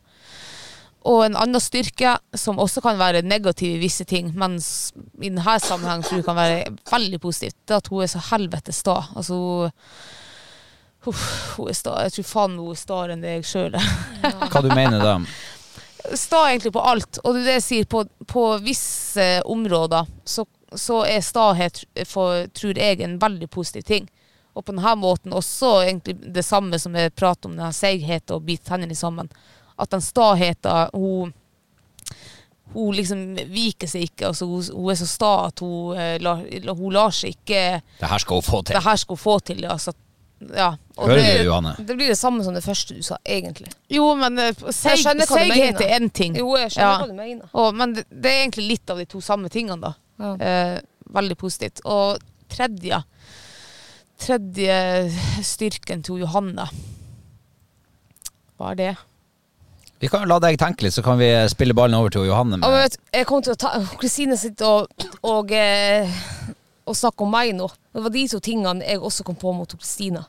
[1.05, 5.59] Og en annen styrke, som også kan være negativ i visse ting, men i denne
[5.61, 8.95] sammenheng tror jeg kan være veldig positivt, det er at hun er så helvetes sta.
[9.15, 9.69] Altså,
[11.05, 11.25] uff,
[11.59, 11.93] hun er sta.
[12.07, 13.91] Jeg tror faen hun er staere enn det jeg sjøl er.
[14.49, 15.19] Hva du mener da?
[16.13, 17.17] sta egentlig på alt.
[17.25, 22.47] Og det er det jeg sier, på, på visse områder så så er stahet, for,
[22.53, 24.09] tror jeg, en veldig positiv ting.
[24.55, 28.45] Og på denne måten også egentlig det samme som jeg prater om, denne seigheten og
[28.47, 29.29] bite tennene sammen.
[29.77, 31.33] At den staheten, hun
[32.73, 34.27] hun liksom viker seg ikke.
[34.31, 36.41] Altså hun, hun er så sta at hun, eh, lar,
[36.75, 37.61] hun lar seg ikke
[38.01, 38.75] Det her skal hun få til.
[38.75, 39.93] Det her skal hun få til, altså.
[40.51, 40.71] Ja.
[40.97, 41.75] Og Hører det- du, Johanne?
[41.79, 43.69] Det blir det samme som det første du sa, egentlig.
[43.89, 46.35] Jo, men eh, seig, seighet er én ting.
[46.35, 46.97] Jo, jeg skjønner Ja.
[46.99, 47.49] hva du mener.
[47.53, 49.93] Og, men det, det er egentlig litt av de to samme tingene, da.
[50.21, 50.35] Ja.
[50.39, 50.77] Eh,
[51.15, 51.83] veldig positivt.
[51.85, 53.03] Og tredje
[54.15, 54.75] Tredje
[55.43, 56.69] styrken til Johanne.
[58.55, 58.93] Hva er det?
[59.99, 62.59] Vi kan la deg tenke litt, så kan vi spille ballen over til Johanne.
[62.61, 66.11] Ja, Med, vet, jeg kommer til å ta Kristine sitter og, og, eh,
[66.87, 67.67] og snakker om meg nå.
[67.91, 70.25] Det var de to tingene jeg også kom på mot Kristina.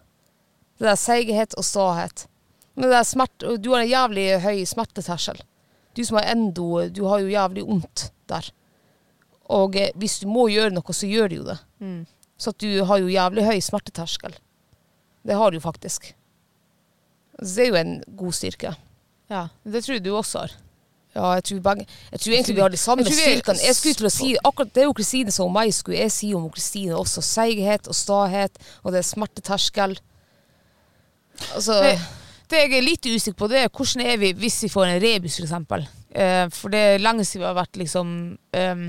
[0.78, 2.26] Det der seighet og stahet.
[2.74, 5.38] Men det der smerte, du har en jævlig høy smerteterskel.
[5.96, 8.50] Du som har endo, du har jo jævlig vondt der.
[9.54, 11.58] Og eh, hvis du må gjøre noe, så gjør du jo det.
[12.36, 14.34] Så at du har jo jævlig høy smerteterskel.
[15.26, 16.12] Det har du jo faktisk.
[17.40, 18.74] Så det er jo en god styrke.
[19.30, 20.56] Ja, det tror jeg du også har.
[21.16, 23.62] Ja, jeg tror, begge, jeg tror egentlig vi har de samme Jeg styrkene.
[23.64, 26.34] Jeg skulle til å si, akkurat Det er jo Kristine som meg skulle jeg si
[26.36, 27.24] om Kristine også.
[27.24, 29.96] Seighet og stahet, og det er smerteterskel.
[31.56, 31.94] Altså Det,
[32.52, 35.00] det jeg er litt usikker på, det er hvordan er vi hvis vi får en
[35.02, 35.88] rebus, for eksempel.
[36.12, 38.86] Eh, for det er lenge siden vi har vært liksom um,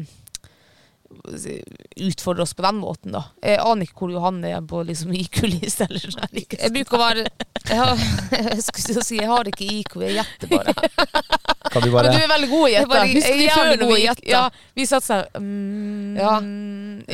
[1.98, 3.24] Utfordre oss på den måten, da.
[3.44, 6.36] Jeg aner ikke hvor Johan er på liksom IQ-liste eller sånn.
[6.36, 7.24] Jeg bruker å være
[7.68, 8.02] Jeg, har,
[8.38, 10.76] jeg skulle si jeg har ikke IQ, jeg gjetter bare.
[11.72, 12.92] kan du Men du er veldig god i å Jeg gjette.
[12.94, 14.28] bare- Husker jeg er du før når vi gjette.
[14.32, 14.44] Ja,
[14.78, 16.36] vi satt sånn mm, Ja.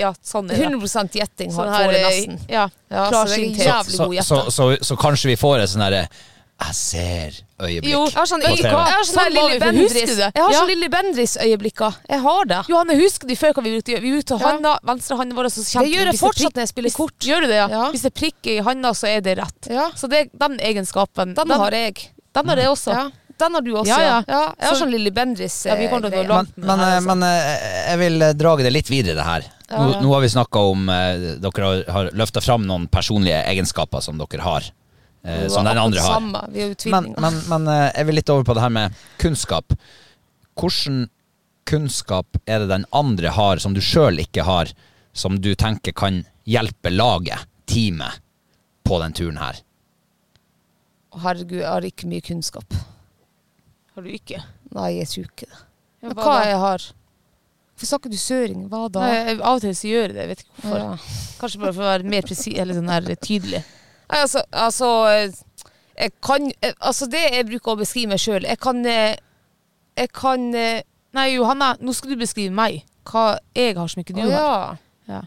[0.03, 0.67] ja, sånn er det.
[0.73, 2.39] 100 gjetting Sånn har får det eh, nesten.
[2.49, 6.75] Ja, Ja, så jeg så, så, så, så kanskje vi får et sånn herre Jeg
[6.77, 7.91] ser øyeblikk.
[7.93, 10.21] Jo, Jeg har sånn, På jeg, har sånn Sånn der Lille vi, Bendriss du?
[10.21, 10.59] Jeg har Ja.
[10.59, 11.95] sånn Lille Bendriss-øyeblikker.
[12.09, 12.61] Jeg har det.
[12.69, 14.01] Johanne, husker du før hva vi brukte?
[14.01, 14.47] Vi brukte Ja.
[14.47, 17.19] handa, venstre handa vår, så Det gjør jeg det fortsatt når jeg spiller hvis- kort.
[17.19, 17.67] Gjør du det, ja?
[17.69, 17.91] Ja.
[17.91, 19.67] Hvis det prikker i handa, så er det rett.
[19.69, 19.89] Ja.
[19.91, 22.09] Så det, den egenskapen, Den har jeg.
[22.33, 22.91] den har jeg også.
[22.93, 23.09] Ja.
[23.39, 24.23] Den har du også, Ja, ja.
[24.27, 24.53] ja.
[24.59, 25.65] Jeg har Så- sånn Lille Bendriss.
[25.65, 26.49] Ja, vi kommer til å gå eh, langt.
[26.55, 27.05] Men, men, her, eh, altså.
[27.07, 29.41] men eh, jeg vil drage det litt videre, det her.
[29.71, 30.01] Nå, Ja.
[30.01, 34.17] nå har vi snakka om eh, Dere har, har løfta fram noen personlige egenskaper som
[34.19, 34.61] dere har.
[35.23, 36.19] Eh, som den andre har.
[36.19, 36.45] Samme.
[36.53, 39.75] Vi er Men, men, men eh, jeg vil litt over på det her med kunnskap.
[40.59, 41.07] Hvordan
[41.69, 44.71] kunnskap er det den andre har, som du sjøl ikke har,
[45.13, 48.19] som du tenker kan hjelpe laget, teamet,
[48.83, 49.61] på den turen her?
[51.23, 52.75] Herregud, jeg har ikke mye kunnskap.
[53.93, 54.41] Har du ikke?
[54.73, 55.61] Nei, jeg tror ikke det.
[56.03, 56.87] Ja, Men hva hva jeg har?
[57.73, 58.65] Hvorfor snakker du søring?
[58.69, 59.05] Hva da?
[59.05, 60.81] Nei, av og til så gjør jeg det, jeg vet ikke hvorfor.
[60.83, 61.13] Ja.
[61.39, 63.61] Kanskje bare for å være mer presis, eller sånn her tydelig.
[64.09, 64.87] Altså, altså
[65.97, 66.51] Jeg kan
[66.81, 69.15] Altså, det jeg bruker å beskrive meg sjøl Jeg kan eh,
[69.97, 70.81] Jeg kan eh,
[71.13, 72.79] Nei, Johanna, nå skal du beskrive meg.
[73.05, 74.77] Hva jeg har som ikke du Å har.
[75.07, 75.19] ja.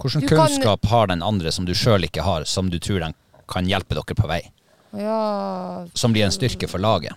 [0.00, 3.14] Hvilken Du kan- har den andre som du sjøl ikke har, som du tror den
[3.48, 4.40] kan hjelpe dere på vei?
[4.96, 5.84] Ja.
[5.92, 7.12] Som blir en styrke for laget?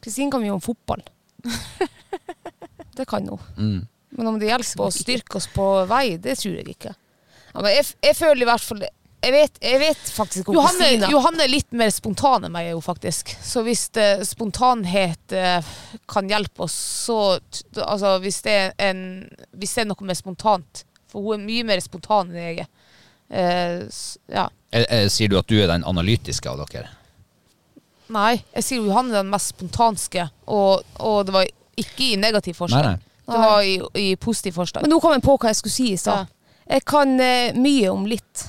[0.00, 1.02] Kristin kan mye om fotball.
[2.96, 3.38] det kan hun.
[3.58, 3.86] Mm.
[4.10, 6.94] Men om det hjelper å styrke oss på vei, det tror jeg ikke.
[7.54, 8.80] Ja, men jeg, jeg føler i hvert fall
[9.24, 12.66] Jeg vet, jeg vet faktisk om Johanne, Kristina Johanne er litt mer spontan enn meg,
[12.74, 13.30] jo, faktisk.
[13.40, 15.70] Så hvis det, spontanhet eh,
[16.10, 16.74] kan hjelpe oss,
[17.06, 17.18] så
[17.86, 19.00] Altså hvis det, er en,
[19.56, 22.68] hvis det er noe mer spontant For hun er mye mer spontan enn jeg er.
[23.30, 24.48] Eh, s- ja.
[24.74, 26.90] Eh, eh, Sier du at du er den analytiske av dere?
[28.14, 31.46] Nei, jeg sier Johanne er den mest spontanske, og, og det var
[31.80, 32.84] ikke i negativ forstand.
[32.84, 33.10] Nei, nei.
[33.24, 34.84] Det var i, i positiv forstand.
[34.84, 36.28] Men nå kom jeg på hva jeg skulle si i stad.
[36.70, 38.46] Jeg kan eh, mye om litt.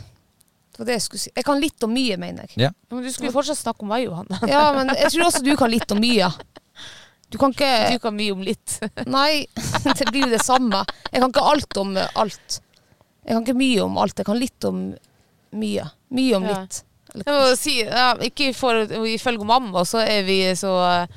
[0.77, 1.31] Det jeg si.
[1.31, 2.67] Jeg kan litt om mye, mener jeg.
[2.67, 2.71] Ja.
[2.91, 4.27] Men du skulle fortsatt snakke om meg, Johan.
[4.49, 6.29] Ja, men jeg tror også du kan litt om mye.
[7.31, 8.77] Du kan ikke Du kan mye om litt.
[9.17, 10.83] Nei, det blir jo det samme.
[11.11, 12.59] Jeg kan ikke alt om eh, alt.
[13.25, 14.19] Jeg kan ikke mye om alt.
[14.19, 14.83] Jeg kan litt om
[15.55, 15.87] mye.
[16.15, 16.59] Mye om Ja.
[16.61, 16.83] litt.
[17.15, 21.13] Jeg må si, ja, ikke for, ifølge mamma så er vi så eh,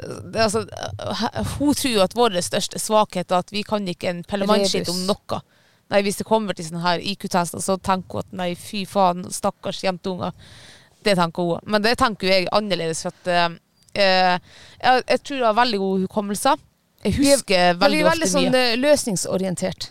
[0.00, 3.84] det, er altså, eh, Hun tror jo at vår største svakhet er at vi kan
[3.88, 5.40] ikke en pellemannskitt om noe.
[5.90, 9.24] Nei, Hvis det kommer til sånne her IQ-tester, så tenker hun at nei, fy faen,
[9.30, 10.32] stakkars jentunger.
[11.04, 11.60] Det tenker hun.
[11.66, 13.02] Men det tenker jeg annerledes.
[13.04, 13.58] For at eh,
[13.94, 14.38] eh,
[14.80, 16.56] jeg, jeg tror jeg har veldig god hukommelse.
[17.04, 18.64] Jeg husker er- vi veldig er ofte veldig sånn mye.
[18.72, 19.90] eh, løsningsorientert.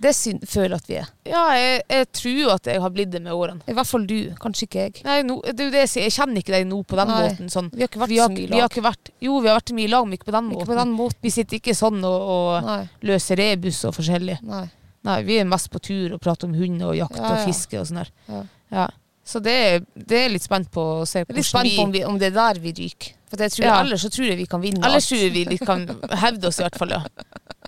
[0.00, 1.06] Det synd, føler at vi er.
[1.26, 3.64] Ja, jeg, jeg tror at jeg har blitt det med årene.
[3.66, 4.30] I hvert fall du.
[4.38, 5.00] Kanskje ikke jeg.
[5.06, 6.04] Nei, no, det er jo det jeg sier.
[6.06, 7.16] Jeg kjenner ikke deg nå på den Nei.
[7.24, 7.48] måten.
[7.50, 7.70] Sånn.
[7.74, 8.70] Vi har ikke vært vi har, så mye i vi har lag.
[8.76, 10.70] ikke vært, jo, vi har vært mye i lag, men ikke på den Ikke måten.
[10.70, 11.18] på den måten.
[11.26, 14.38] Vi sitter ikke sånn og, og løser rebus og forskjellig.
[14.46, 14.64] Nei.
[15.06, 17.78] Nei, vi er mest på tur og prater om hund og jakt Ja, og fiske
[17.80, 18.10] og sånn der.
[18.28, 18.40] Ja.
[18.74, 18.86] Ja.
[19.28, 21.82] Så det, er- det er litt spent på å se hvordan er litt spent på
[21.84, 23.12] om, vi, om det er der vi ryker.
[23.28, 23.80] For jeg tror Ja.
[23.82, 25.82] Ellers så tror jeg vi kan vinne Ellers tror jeg vi kan
[26.22, 27.02] hevde oss i hvert fall, ja.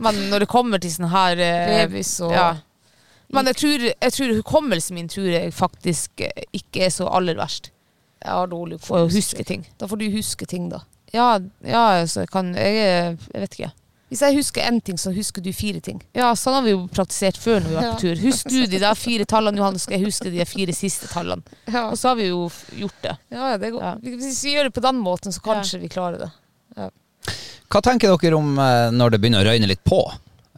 [0.00, 2.48] Men når det kommer til sånn her Revis og ja.
[3.30, 7.36] Men jeg tror, jeg tror hukommelsen min tror jeg faktisk eh, ikke er så aller
[7.38, 7.68] verst.
[8.24, 9.62] Jeg har dårlig For å huske ting.
[9.78, 10.80] Da får du huske ting, da.
[11.14, 12.74] Ja, ja altså, jeg kan jeg,
[13.30, 13.70] jeg vet ikke.
[14.10, 16.00] Hvis jeg husker én ting, så husker du fire ting.
[16.18, 17.98] Ja, sånn har vi jo praktisert før når vi var på Ja.
[18.02, 18.16] tur.
[18.24, 21.42] Husk du de der fire tallene, Johanne, skal jeg huske de fire siste tallene.
[21.70, 23.16] Ja, Og så har vi jo gjort det.
[23.30, 23.80] ja det går.
[23.86, 23.94] Ja.
[24.02, 26.30] Hvis vi gjør det på den måten, så kanskje vi klarer det.
[27.70, 30.00] Hva tenker dere om eh, når det begynner å røyne litt på?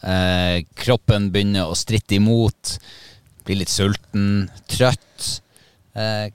[0.03, 2.79] Eh, kroppen begynner å stritte imot,
[3.45, 5.41] blir litt sulten, trøtt.
[5.95, 6.31] Eh,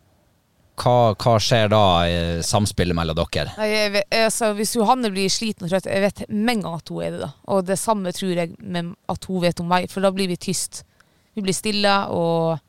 [0.78, 3.54] hva, hva skjer da i samspillet mellom dere?
[3.58, 6.78] Nei, jeg vet, altså, hvis Johanne blir sliten og trøtt, jeg vet med en gang
[6.78, 7.22] at hun er det.
[7.24, 7.32] da.
[7.54, 10.38] Og det samme tror jeg med at hun vet om meg, for da blir vi
[10.48, 10.84] tyst.
[11.38, 12.60] Vi blir stille og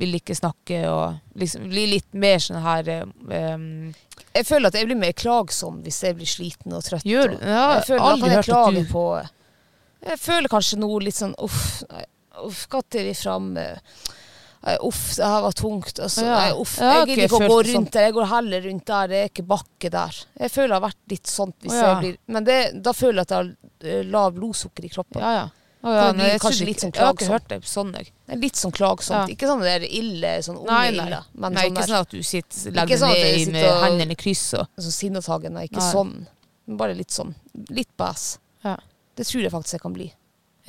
[0.00, 3.90] vil ikke snakke og liksom blir litt mer sånn her um,
[4.32, 7.04] Jeg føler at jeg blir mer klagsom hvis jeg blir sliten og trøtt.
[7.06, 7.36] Gjør du?
[7.44, 9.04] Ja, jeg føler aldri at jeg hørt at klager du- på
[10.06, 11.82] Jeg føler kanskje noe litt sånn uff,
[12.46, 13.66] uff, når er vi framme?
[14.84, 15.98] Uff, det her var tungt.
[15.98, 16.34] Altså, Ja.
[16.36, 18.02] nei, uff, Jeg gidder ikke å gå rundt der.
[18.02, 19.06] Jeg går heller rundt der.
[19.08, 20.18] Det er ikke bakke der.
[20.38, 21.86] Jeg føler det har vært litt sånt hvis ja.
[21.86, 25.22] jeg blir Men det, da føler jeg at jeg har eh, lav blodsukker i kroppen.
[25.24, 25.48] Ja, ja.
[25.82, 27.00] Oh, ja nei, jeg, kanskje litt sånn klagsomt.
[27.00, 28.10] jeg har ikke hørt det sånn, jeg.
[28.28, 29.28] Er litt sånn klagsomt.
[29.30, 29.32] Ja.
[29.32, 31.06] Ikke sånn der ille, sånn unge Nei, nei.
[31.06, 31.20] ille.
[31.32, 34.18] Men nei sånn ikke sånn at du sitter, legger sånn ned med og- hendene i
[34.20, 35.64] kryss og sånn sinnatagende.
[35.70, 35.92] Ikke Nei.
[35.94, 36.26] sånn.
[36.66, 37.34] Men bare litt sånn.
[37.70, 38.36] Litt bæs.
[38.62, 38.76] Ja.
[39.16, 40.12] Det tror jeg faktisk jeg kan bli.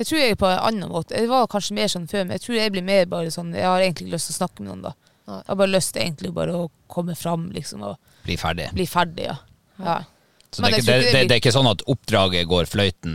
[0.02, 1.14] Jeg tror jeg er på en annen måte.
[1.14, 3.68] Jeg var kanskje mer sånn før, men jeg tror jeg blir mer bare sånn Jeg
[3.68, 4.92] har egentlig ikke lyst til å snakke med noen, da.
[5.30, 5.36] Nei.
[5.38, 8.66] Jeg har bare lyst til egentlig bare å komme fram, liksom, og Bli ferdig.
[8.74, 9.36] bli ferdig, ja.
[9.78, 10.00] ja.
[10.50, 13.14] Så det, er ikke, det, det det, det er ikke sånn at oppdraget går fløyten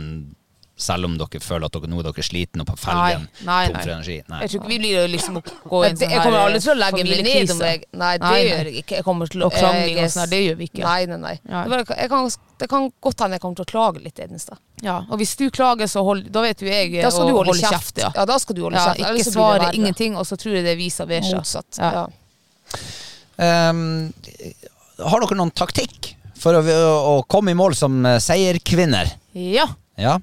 [0.78, 3.78] selv om dere føler at dere, nå er dere sliten og på felgen, Nei, tom
[3.80, 4.18] for energi?
[4.30, 4.38] Nei.
[4.44, 6.60] Jeg tror ikke vi blir å liksom å gå i en sånn jeg kommer aldri
[6.62, 8.94] til å legge meg ned om jeg Nei, det gjør jeg ikke.
[9.00, 10.84] Jeg kommer til å og sånn det gjør vi ikke.
[10.86, 11.34] Nei, nei, nei.
[11.42, 11.64] Nei.
[11.66, 12.30] Det, bare, jeg kan,
[12.62, 14.58] det kan godt hende jeg kommer til å klage litt eneste.
[14.86, 17.56] Ja, og hvis du klager, så hold, da vet jo jeg Da skal du holde
[17.58, 17.98] kjeft.
[17.98, 18.12] ja.
[18.14, 19.02] Ja, da skal du holde kjeft.
[19.02, 21.40] Ja, ikke det svare ingenting, og så tror jeg det er vice versa.
[21.42, 21.80] Motsatt.
[21.82, 21.90] Ja.
[21.98, 22.06] Ja.
[23.38, 24.12] Ehm,
[24.98, 29.10] har dere noen taktikk for å, å komme i mål som eh, seierkvinner?
[29.38, 29.66] Ja.
[29.98, 30.18] Ja?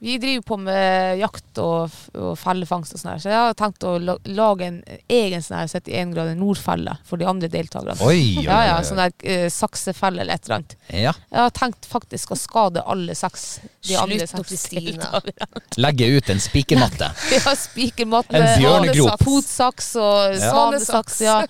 [0.00, 3.82] Vi driver på med jakt og, og fellefangst og sånn her, så jeg har tenkt
[3.82, 4.76] å lage en
[5.10, 7.96] egen sånn her 71 grader nordfelle for de andre deltakerne.
[8.06, 10.76] Oi, oi, Ja, ja, sånn der eh, saksefelle eller et eller annet.
[10.94, 11.14] ja.
[11.32, 13.48] Jeg har tenkt faktisk å skade alle seks
[13.88, 14.92] de Slutt nå, seks Kristine.
[15.00, 15.64] deltakerne.
[15.84, 17.10] Legge ut en spikermatte.
[17.34, 19.18] Ja, spikermatte, En bjørnegrop.
[19.26, 20.52] potsaks og Ja.
[20.52, 21.20] svanesaks.
[21.26, 21.40] Ja.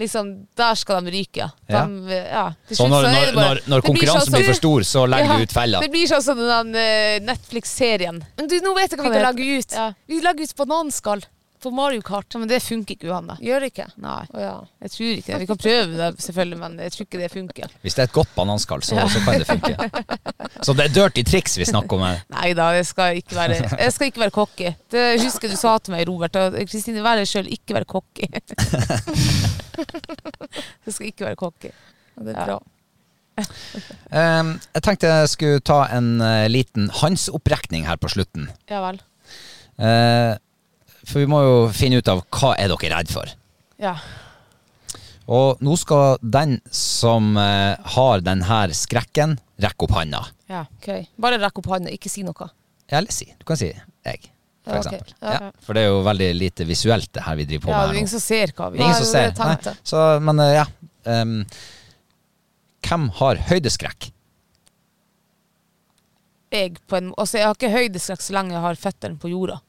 [0.00, 1.50] Liksom, der skal de ryke.
[1.68, 1.82] De, Ja.
[2.18, 2.44] ja.
[2.74, 5.56] Så når, når, når, når konkurransen sånn blir for stor, så legger Ja, du ut
[5.56, 5.82] fella.
[5.84, 8.22] Det blir sånn som den eh, Netflix-serien.
[8.38, 9.76] Men du, nå vet jeg hva vi kan lage legge ut.
[9.76, 9.90] Ja.
[10.08, 11.26] Vi legger ut bananskall
[11.62, 12.26] på Mario Kart.
[12.34, 13.36] Ja, men det funker ikke, Johanne.
[13.44, 13.86] Gjør det ikke?
[14.00, 14.52] Nei, Oh, ja.
[14.84, 15.40] jeg tror ikke det.
[15.42, 17.74] Vi kan prøve det, selvfølgelig, men jeg tror ikke det funker.
[17.84, 19.74] Hvis det er et godt bananskall, så, så kan det funke.
[20.66, 22.18] Så det er dirty triks vi snakker om her.
[22.34, 24.72] Nei da, jeg skal ikke være, jeg skal ikke være cocky.
[24.92, 26.36] Det husker du sa til meg, Robert.
[26.68, 28.28] Kristine, vær deg sjøl, ikke være cocky.
[30.84, 31.70] Jeg skal ikke være cocky.
[32.20, 32.58] Det er bra.
[33.40, 38.50] um, jeg tenkte jeg skulle ta en uh, liten Hans-opprekning her på slutten.
[38.68, 38.98] Ja vel.
[39.80, 40.34] Eh,
[41.10, 43.30] for vi må jo finne ut av hva er dere redd for.
[43.82, 43.96] Ja.
[45.30, 50.24] Og nå skal den som eh, har denne skrekken, rekke opp handa.
[50.50, 50.64] ja.
[50.80, 50.88] Ok,
[51.20, 52.48] Bare rekk opp handa, ikke si noe.
[52.90, 53.28] Eller si.
[53.38, 54.30] Du kan si jeg,
[54.66, 54.86] for Ja, ok.
[54.86, 55.14] eksempel.
[55.22, 55.34] Ja.
[55.36, 57.80] Ja, for det er jo veldig lite visuelt det her vi driver på ja, det
[57.80, 58.14] med er her ingen nå.
[58.16, 59.34] som ser hva vi ingen som ser.
[59.38, 59.74] Nei.
[59.92, 60.64] Så, men eh, ja.
[61.14, 61.36] ehm,
[62.88, 64.10] hvem har høydeskrekk?
[66.50, 69.60] jeg, på en, altså jeg har ikke høydeskrekk så lenge jeg har føttene på jorda.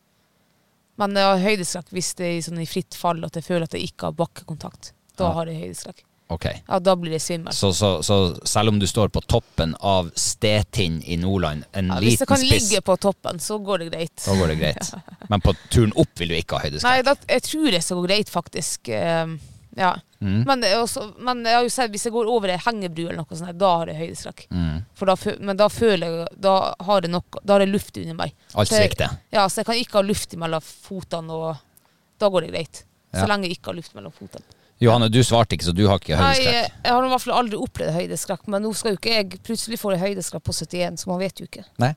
[1.01, 3.65] Men jeg har høydeskrekk hvis det er i, sånn, i fritt fall at jeg føler
[3.67, 4.93] at jeg ikke har bakkekontakt.
[5.17, 5.35] Da Ja.
[5.39, 6.03] har jeg høydeskrekk.
[6.31, 6.61] Okay.
[6.67, 7.51] Ja, da blir det svimmel.
[7.51, 11.97] Så, så, så selv om du står på toppen av Stetind i Nordland, en Ja,
[11.99, 14.13] hvis jeg kan spiss, ligge på toppen, så går det greit.
[14.23, 14.93] så går det greit.
[15.33, 18.05] Men på turen opp vil du ikke ha Nei, da, jeg tror det skal gå
[18.07, 18.93] greit, faktisk.
[18.95, 19.39] Ehm,
[19.75, 19.91] ja.
[20.21, 20.43] Mm.
[20.45, 23.37] Men, også, men jeg har jo sett, hvis jeg går over ei hengebru eller noe
[23.39, 24.43] sånt, da har jeg høydeskrekk.
[24.53, 24.77] Mm.
[25.09, 26.53] Da, men da føler jeg Da
[26.85, 28.35] har jeg, nok, da har jeg luft under meg.
[28.53, 29.17] Alt svikter.
[29.33, 32.83] Ja, så jeg kan ikke ha luft mellom fotene, og da går det greit.
[33.11, 34.45] Så lenge jeg ikke har luft mellom fotene.
[34.81, 36.53] Johanne, du svarte ikke, så du har ikke høydeskrekk.
[36.53, 39.41] Nei, jeg har i hvert fall aldri opplevd høydeskrekk, men nå skal jo ikke jeg
[39.45, 41.65] plutselig få høydeskrekk på 71, så man vet jo ikke.
[41.81, 41.91] Nei.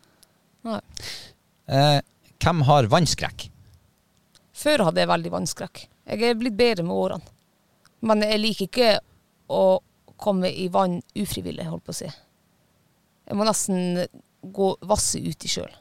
[0.69, 0.81] Nei.
[1.73, 2.01] Eh,
[2.45, 3.47] hvem har vannskrekk?
[4.55, 5.87] Før hadde jeg veldig vannskrekk.
[6.13, 7.34] Jeg er blitt bedre med årene.
[8.05, 8.91] Men jeg liker ikke
[9.55, 9.63] å
[10.21, 12.09] komme i vann ufrivillig, holdt på å si.
[13.25, 14.05] Jeg må nesten
[14.55, 15.73] gå vasse uti sjøl.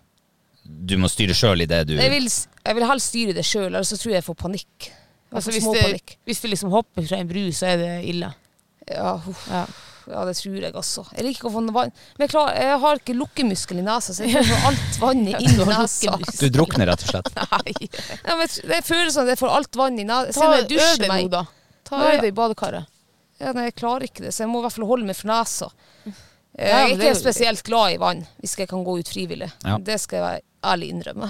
[0.63, 3.67] Du må styre sjøl i det du Jeg, vil jeg vil helst styre det sjøl,
[3.73, 4.91] ellers så tror jeg jeg får panikk.
[5.33, 8.29] Altså, får hvis, det, hvis du liksom hopper fra en bru, så er det ille.
[8.87, 9.47] Ja, uff.
[9.51, 9.65] Ja.
[10.03, 11.05] Ja, det tror jeg også.
[11.15, 11.91] Jeg liker ikke å få noe vann.
[12.17, 15.61] Men jeg, klar, jeg har ikke lukkemuskel i nesa, så jeg får alt vannet inn
[15.63, 16.17] i nesa.
[16.41, 17.29] Du drukner rett og slett.
[17.53, 17.75] Nei.
[18.25, 20.35] Ja, men jeg- føler sånn at jeg får alt vann i nesa.
[20.35, 21.43] Ta jeg øv deg nå, da.
[21.87, 22.89] Ta øv i badekaret.
[23.41, 25.31] Ja, nei, jeg klarer ikke det, så jeg må i hvert fall holde meg for
[25.31, 25.69] nesa.
[26.53, 29.49] Jeg er ikke spesielt glad i vann, hvis jeg kan gå ut frivillig.
[29.65, 29.79] Ja.
[29.81, 31.29] Det skal jeg være ærlig innrømme.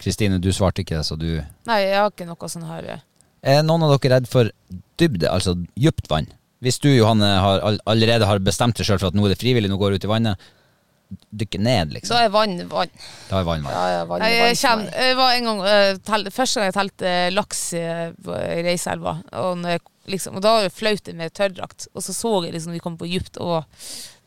[0.00, 1.28] Kristine, du svarte ikke, så du
[1.68, 3.04] Nei, jeg har ikke noe sånn her eh.
[3.44, 4.48] Er noen av dere redd for
[5.00, 6.30] dybde, altså dypt vann?
[6.64, 9.68] Hvis du, Johanne, har, allerede har bestemt deg sjøl for at nå er det frivillig,
[9.68, 10.46] nå går du ut i vannet,
[11.30, 12.14] dykke ned, liksom.
[12.14, 12.92] Da er vann vann.
[13.28, 13.74] Da er vann vann.
[13.74, 15.08] Ja, ja, vann, jeg, vann kjenner, meg.
[15.08, 18.32] jeg var en gang uh, tel, Første gang jeg telte laks i, uh,
[18.66, 19.68] Reiselva, og,
[20.10, 22.98] liksom, og da var det flaut med tørrdrakt, og så så jeg liksom vi kom
[23.00, 23.62] på dypt, og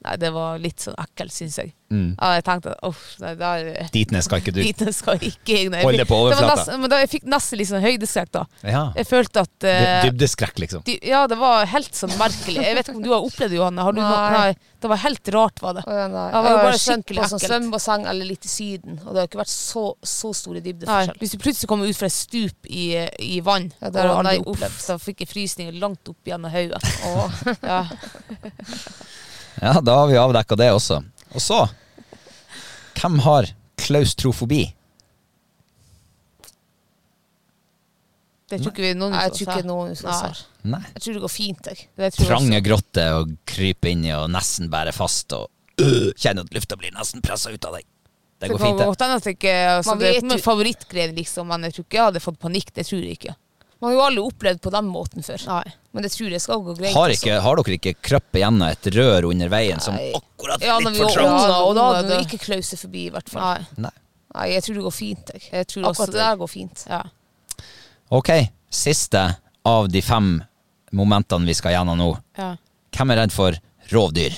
[0.07, 1.73] nei, det var litt sånn ekkelt, syns jeg.
[1.87, 2.17] Mm.
[2.19, 4.59] Ja, jeg tenkte uff, nei, der Dit ned skal ikke du.
[4.59, 6.75] Dit skal ikke jeg nei, Hold det på overflata.
[6.81, 8.43] Men da jeg fikk nesten litt sånn høydeskrekk, da.
[8.67, 8.81] Ja.
[8.97, 10.83] Jeg følte at uh, Dybdeskrekk, liksom.
[10.87, 12.59] dy, Ja, det var helt sånn merkelig.
[12.65, 13.85] Jeg vet ikke om du har opplevd det, Johanne?
[13.87, 14.01] Har du?
[14.03, 14.31] Nei.
[14.35, 14.73] Nei.
[14.77, 15.83] Det var helt rart, var det.
[15.87, 16.25] Oh, ja, nei.
[16.27, 19.23] Det var Jeg har bare skjønt på sånn svømmebasseng eller litt i Syden, og det
[19.23, 22.67] har ikke vært så, så store Nei, hvis du plutselig kommer ut fra et stup
[22.69, 22.89] i,
[23.23, 24.83] i vann, Ja, det har jeg aldri nei, uff, opplevd.
[24.91, 26.83] da fikk jeg frysninger langt opp gjennom hodet.
[27.63, 27.81] Ja.
[29.61, 31.01] Ja, da har vi avdekka det også.
[31.33, 31.63] Og så
[32.97, 33.47] Hvem har
[33.77, 34.63] klaustrofobi?
[38.47, 40.39] Det tror ikke vi noen jeg tror ikke noen som har.
[40.67, 40.79] Nei.
[40.95, 41.81] Jeg tror det går fint, jeg.
[41.99, 42.65] Det tror jeg Trange også.
[42.69, 45.49] grotter og krype inn og nesten bære fast og
[45.83, 47.85] øh, kjenne at lufta blir nesten pressa ut av deg.
[48.39, 48.87] Det går fint, det.
[49.87, 52.71] Man Det vet jo- favorittgreie, liksom, men jeg tror ikke jeg hadde fått panikk.
[52.73, 53.35] Det tror jeg ikke.
[53.79, 55.43] Man har jo aldri opplevd på den måten før.
[55.51, 55.73] Nei.
[55.93, 56.95] Men det tror jeg skal gå greit.
[56.95, 57.27] Har, altså.
[57.27, 61.13] ikke, har dere ikke krøpet gjennom et rør under veien som akkurat Ja, litt for
[61.13, 61.45] trangt?
[61.45, 63.65] Ja, og da hadde vi ikke klauset forbi, i hvert fall.
[63.77, 63.87] Nei.
[63.87, 63.93] Nei.
[64.37, 65.43] Nei, jeg tror det går fint, jeg.
[65.53, 66.83] Jeg tror også Akkurat det der går fint.
[66.89, 67.01] Ja.
[68.17, 68.31] Ok,
[68.73, 69.23] siste
[69.67, 70.31] av de fem
[70.97, 72.09] momentene vi skal gjennom nå.
[72.39, 72.55] ja.
[72.97, 73.53] Hvem er redd for
[73.91, 74.33] rovdyr?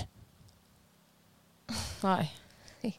[2.03, 2.23] Nei.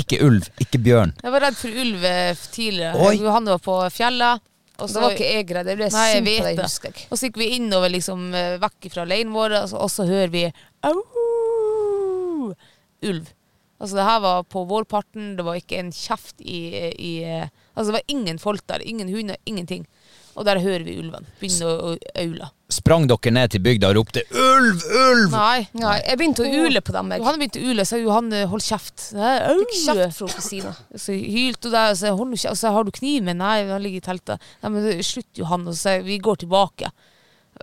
[0.00, 1.12] Ikke ulv, ikke bjørn.
[1.22, 2.98] Jeg var redd for ulv eh, tidligere.
[2.98, 3.20] Oi.
[3.30, 4.42] Han var på fjellet.
[4.80, 5.68] Og Så det var ikke jeg redd.
[5.70, 6.66] Jeg ble Nei, sint på deg, det, det.
[6.66, 7.06] husker jeg.
[7.10, 10.06] Og så gikk vi innover liksom eh, vekk fra leiren vår, og så, og så
[10.08, 10.44] hører vi
[10.88, 10.98] au!
[13.04, 13.28] Ulv.
[13.82, 16.60] Altså det her var på vårparten, det var ikke en kjeft i,
[16.94, 19.82] i eh, Altså det var ingen folk der, ingen hunder, ingenting.
[20.34, 22.48] Og der hører vi ulven begynne å, å aule.
[22.74, 25.30] Sprang dere ned til bygda og ropte 'ulv, ulv'?
[25.30, 25.66] Nei.
[25.78, 27.12] Nei, jeg begynte å ule på dem.
[27.14, 29.04] Jeg Johanne begynte å ule, så Johanne hold kjeft.
[29.14, 29.60] Nei, au!
[29.62, 30.72] fikk kjeft fra Kristina.
[31.04, 32.34] Så hylte hun der, og så hold.
[32.34, 33.38] Og så har du kniven?
[33.38, 34.50] Nei, han ligger i teltet.
[34.64, 35.68] Nei, men det- slutt, Johan.
[35.70, 36.90] Og så sier vi går tilbake.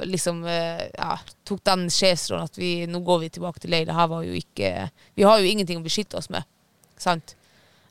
[0.08, 3.90] Liksom, eh, ja, tok den sjefsrollen at vi, nå går vi tilbake til leir.
[3.90, 6.48] Det her var jo ikke Vi har jo ingenting å beskytte oss med.
[6.96, 7.36] Sant?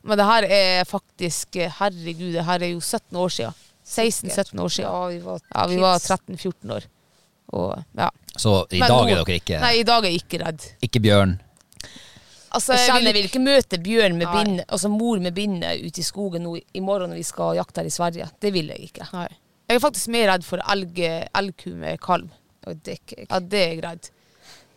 [0.03, 3.67] Men det her er faktisk eh, Herregud, det her er jo 17 år siden.
[3.91, 4.89] 16-17 år siden.
[4.89, 6.87] Ja, vi var, Ja, vi var 13-14 år.
[7.53, 8.11] Og ja.
[8.39, 10.67] Så i Men dag nå- er dere ikke Nei, i dag er jeg ikke redd.
[10.87, 11.33] Ikke bjørn.
[12.51, 16.01] Altså, Jeg kjenner jeg vil ikke møte bjørn med bind, altså mor med binde ute
[16.03, 18.31] i skogen nå i- morgen når vi skal jakte her i Sverige.
[18.41, 19.07] Det vil jeg ikke.
[19.13, 19.29] Nei.
[19.69, 20.99] Jeg er faktisk mer redd for elg,
[21.35, 22.29] elgku med kalv.
[22.67, 22.99] Og det.
[23.31, 24.11] Ja, det er jeg redd.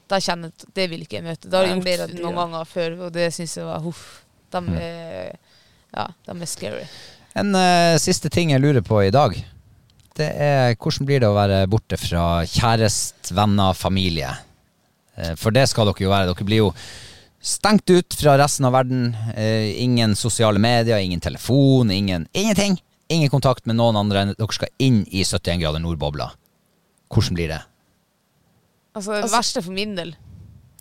[0.07, 1.49] Da kjenner jeg at det vil ikke jeg møte.
[1.49, 4.23] Det har jeg mer gjort noen ganger før, og det syns jeg var huff.
[4.51, 4.77] De Mm.
[5.97, 6.85] ja, de er scary.
[7.35, 9.33] En uh, siste ting jeg lurer på i dag,
[10.19, 14.29] det er hvordan blir det å være borte fra kjærest, venner, familie?
[15.17, 16.29] Uh, for det skal dere jo være.
[16.29, 16.71] Dere blir jo
[17.43, 19.09] stengt ut fra resten av verden.
[19.33, 22.77] Uh, ingen sosiale medier, ingen telefon, ingen, ingenting.
[23.13, 26.29] Ingen kontakt med noen andre enn dere skal inn i 71 grader nord-bobla.
[27.13, 27.61] Hvordan blir det?
[28.93, 30.15] Altså, det Altså- verste for min del,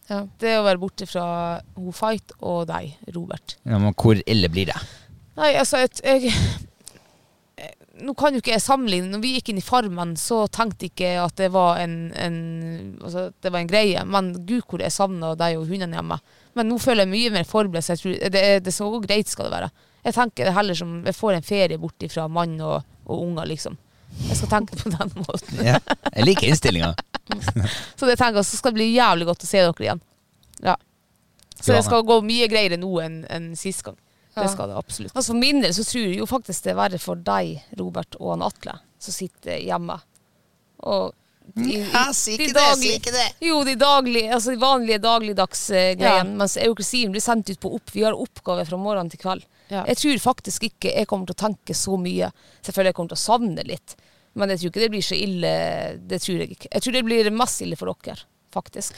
[0.09, 0.27] Ja.
[0.39, 3.57] det er å være borte fra hun Fight og deg, Robert.
[3.65, 4.77] Ja, men hvor ille blir det?
[5.39, 6.33] Nei, altså, et, jeg,
[8.03, 9.11] Nå kan jo ikke jeg sammenligne.
[9.13, 12.37] Når vi gikk inn i Farmen, så tenkte ikke jeg at det var en, en,
[13.05, 14.03] altså, det var en greie.
[14.09, 16.19] Men gud, hvor jeg savna deg og hundene hjemme.
[16.59, 17.87] Men nå føler jeg mye mer forberedt.
[17.87, 19.71] Så jeg tror det, det så greit skal det være.
[20.03, 23.47] Jeg tenker det heller som jeg får en ferie bort fra mann og, og unger,
[23.53, 23.79] liksom.
[24.27, 25.61] Jeg skal tenke på den måten.
[25.65, 25.79] Ja.
[26.11, 26.93] Jeg liker innstillinga.
[27.99, 30.03] Så det tenker jeg, så skal det bli jævlig godt å se dere igjen.
[30.63, 30.75] Ja.
[31.55, 33.97] Så det skal gå mye greiere nå enn en sist gang.
[34.35, 35.13] Det skal det absolutt.
[35.15, 38.17] Altså For min del så tror jeg jo faktisk det er verre for deg, Robert,
[38.21, 39.99] og han Atle, som sitter hjemme.
[40.89, 41.13] Og
[41.55, 41.75] de,
[42.39, 46.01] ikke daglige- Jo, de daglige, altså de vanlige dagligdags-greiene.
[46.01, 46.23] Ja.
[46.25, 46.77] Mens og
[47.13, 47.91] blir sendt ut på opp.
[47.93, 49.45] Vi har oppgave fra morgen til kveld.
[49.69, 49.85] Ja.
[49.89, 52.31] Jeg tror faktisk ikke jeg kommer til å tenke så mye.
[52.63, 53.97] Selvfølgelig jeg kommer til å savne litt.
[54.35, 55.53] Men jeg tror ikke det blir så ille.
[56.09, 56.69] Det tror jeg ikke.
[56.73, 58.23] Jeg tror det blir mest ille for dere,
[58.55, 58.95] faktisk.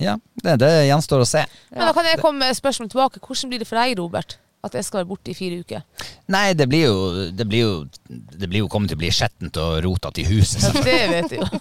[0.00, 1.44] Ja, det, det gjenstår å se.
[1.70, 3.20] Men da kan jeg komme med spørsmål tilbake.
[3.20, 4.38] Hvordan blir det for deg, Robert?
[4.62, 5.80] At jeg skal være borte i fire uker?
[6.30, 6.96] Nei, det blir jo
[7.34, 7.72] Det blir jo,
[8.08, 10.62] det blir jo kommet til å bli skjettent og rotete i huset.
[10.62, 11.46] Ja, det vet jeg jo.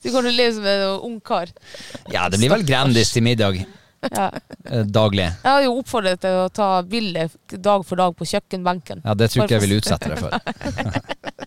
[0.00, 1.50] Du til å leve som en ungkar.
[2.12, 3.60] Ja, det blir vel Grandis til middag
[4.00, 4.30] Ja.
[4.64, 5.26] eh, daglig.
[5.28, 9.02] Jeg har jo oppfordret til å ta bilde dag for dag på kjøkkenbenken.
[9.04, 10.30] Ja, det tror ikke jeg vil utsette deg for.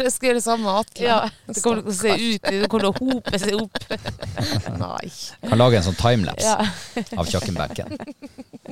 [0.00, 1.04] Kanskje skal gjøre det samme med Atle.
[1.04, 1.16] Ja,
[1.50, 3.82] det kommer til å se ut Det kommer til å hope seg opp.
[4.84, 5.10] Nei.
[5.44, 7.04] Kan lage en sånn timelapse Ja.
[7.20, 7.92] av kjøkkenbenken.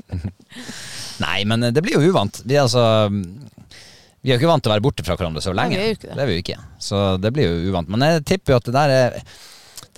[1.26, 2.40] Nei, men det blir jo uvant.
[2.48, 5.52] Vi er altså Vi er jo ikke vant til å være borte fra hverandre så
[5.52, 5.76] lenge.
[5.76, 6.18] Nei, vi er jo ikke det.
[6.24, 6.58] er vi jo ikke.
[6.88, 7.92] Så det blir jo uvant.
[7.92, 9.22] Men jeg tipper jo at det der er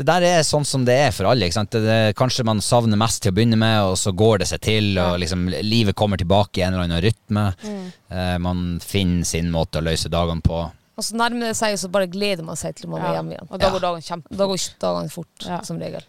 [0.01, 1.45] det der er sånn som det er for alle.
[1.45, 1.75] Ikke sant?
[1.75, 4.63] Det, det, kanskje man savner mest til å begynne med, og så går det seg
[4.65, 7.43] til, og liksom, livet kommer tilbake i en eller annen rytme.
[7.61, 7.83] Mm.
[8.09, 10.63] Eh, man finner sin måte å løse dagene på.
[11.01, 13.33] Og så nærmer det seg, og så bare gleder man seg til man er hjemme
[13.33, 13.47] igjen.
[13.49, 13.73] Og da Ja.
[13.73, 14.37] går dagen kjempe.
[14.37, 15.63] Da går dagene fort, Ja.
[15.65, 16.05] som regel.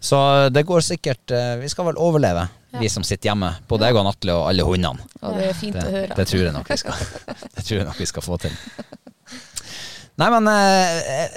[0.00, 0.16] Så
[0.54, 2.46] det går sikkert eh, Vi skal vel overleve,
[2.80, 3.50] vi som sitter hjemme.
[3.68, 5.02] Både jeg og Atle og alle hundene.
[5.20, 6.14] Og det er fint Det, å høre.
[6.16, 6.92] det tror jeg nok vi skal
[7.56, 8.54] Det tror jeg nok vi skal få til.
[10.20, 11.28] Nei, men eh,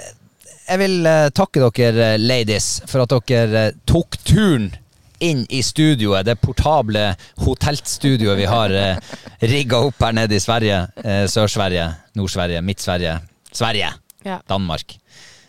[0.68, 4.70] jeg vil eh, takke dere eh, ladies for at dere eh, tok turen
[5.20, 8.98] inn i studioet, det portable hotellstudioet vi har eh,
[9.40, 10.80] rigga opp her nede i Sverige.
[11.04, 11.86] Eh, Sør-Sverige,
[12.18, 13.18] Nord-Sverige, Midt-Sverige,
[13.52, 13.92] Sverige,
[14.24, 14.38] Ja.
[14.48, 14.96] Danmark.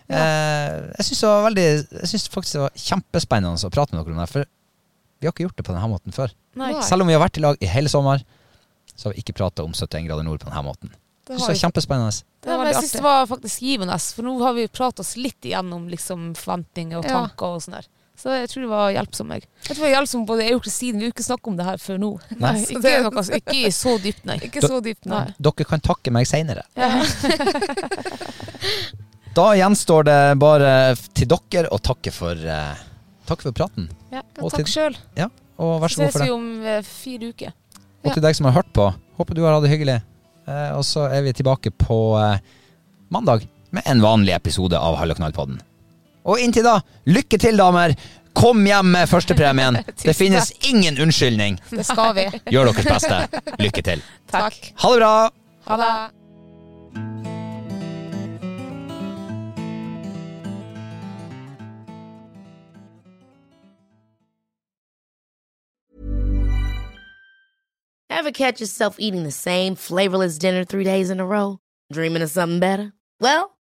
[0.10, 4.46] Eh, jeg syns var faktisk det var kjempespennende å prate med dere om det, for
[5.20, 6.34] vi har ikke gjort det på denne måten før.
[6.60, 6.74] Nei.
[6.86, 8.22] Selv om vi har vært i lag i hele sommer,
[8.96, 10.92] så har vi ikke prata om 71 grader nord på denne måten.
[11.26, 12.24] Det Det var kjempespennende.
[12.44, 15.00] Det Ja, men jeg synes syns det var faktisk givende, for nå har vi pratet
[15.00, 17.10] oss litt igjennom liksom, forventninger og Ja.
[17.26, 17.88] tanker og sånn der.
[18.26, 19.44] Så jeg tror det var hjelpsom meg.
[19.68, 20.98] Jeg tror jeg hjelper både jeg og Kristine.
[20.98, 22.10] Vi har ikke snakket om det her før nå.
[22.42, 24.38] Nei, Så det er noe, ikke så dypt, nei.
[24.48, 25.20] Ikke så dypt, nei.
[25.46, 26.66] Dere kan takke meg seinere.
[26.74, 26.90] Ja.
[29.36, 30.70] Da gjenstår det bare
[31.12, 32.72] til dere å takke for uh,
[33.28, 33.90] Takk for praten.
[34.14, 34.22] Ja.
[34.40, 34.96] Og Takk sjøl.
[35.18, 35.28] Ja,
[35.60, 36.36] og vær Så god ses for vi det.
[36.38, 37.54] om eh, fire uker.
[38.06, 38.86] Og til deg som har hørt på,
[39.20, 39.98] håper du har hatt det hyggelig.
[40.46, 42.38] Eh, og så er vi tilbake på eh,
[43.10, 45.18] mandag med en vanlig episode av Hall
[46.26, 47.96] og inntil da, lykke til, damer!
[48.36, 49.80] Kom hjem med førstepremien!
[50.04, 51.62] Det finnes ingen unnskyldning.
[51.72, 52.28] Det skal vi.
[52.54, 53.42] Gjør deres beste.
[53.62, 54.04] Lykke til.
[54.36, 54.60] Takk.
[54.82, 55.16] Ha det bra!
[55.70, 55.96] Ha det.
[68.10, 71.60] Ever catch yourself eating the same flavorless dinner three days in a row?
[71.94, 72.94] Dreaming of something better?
[73.20, 73.55] Well,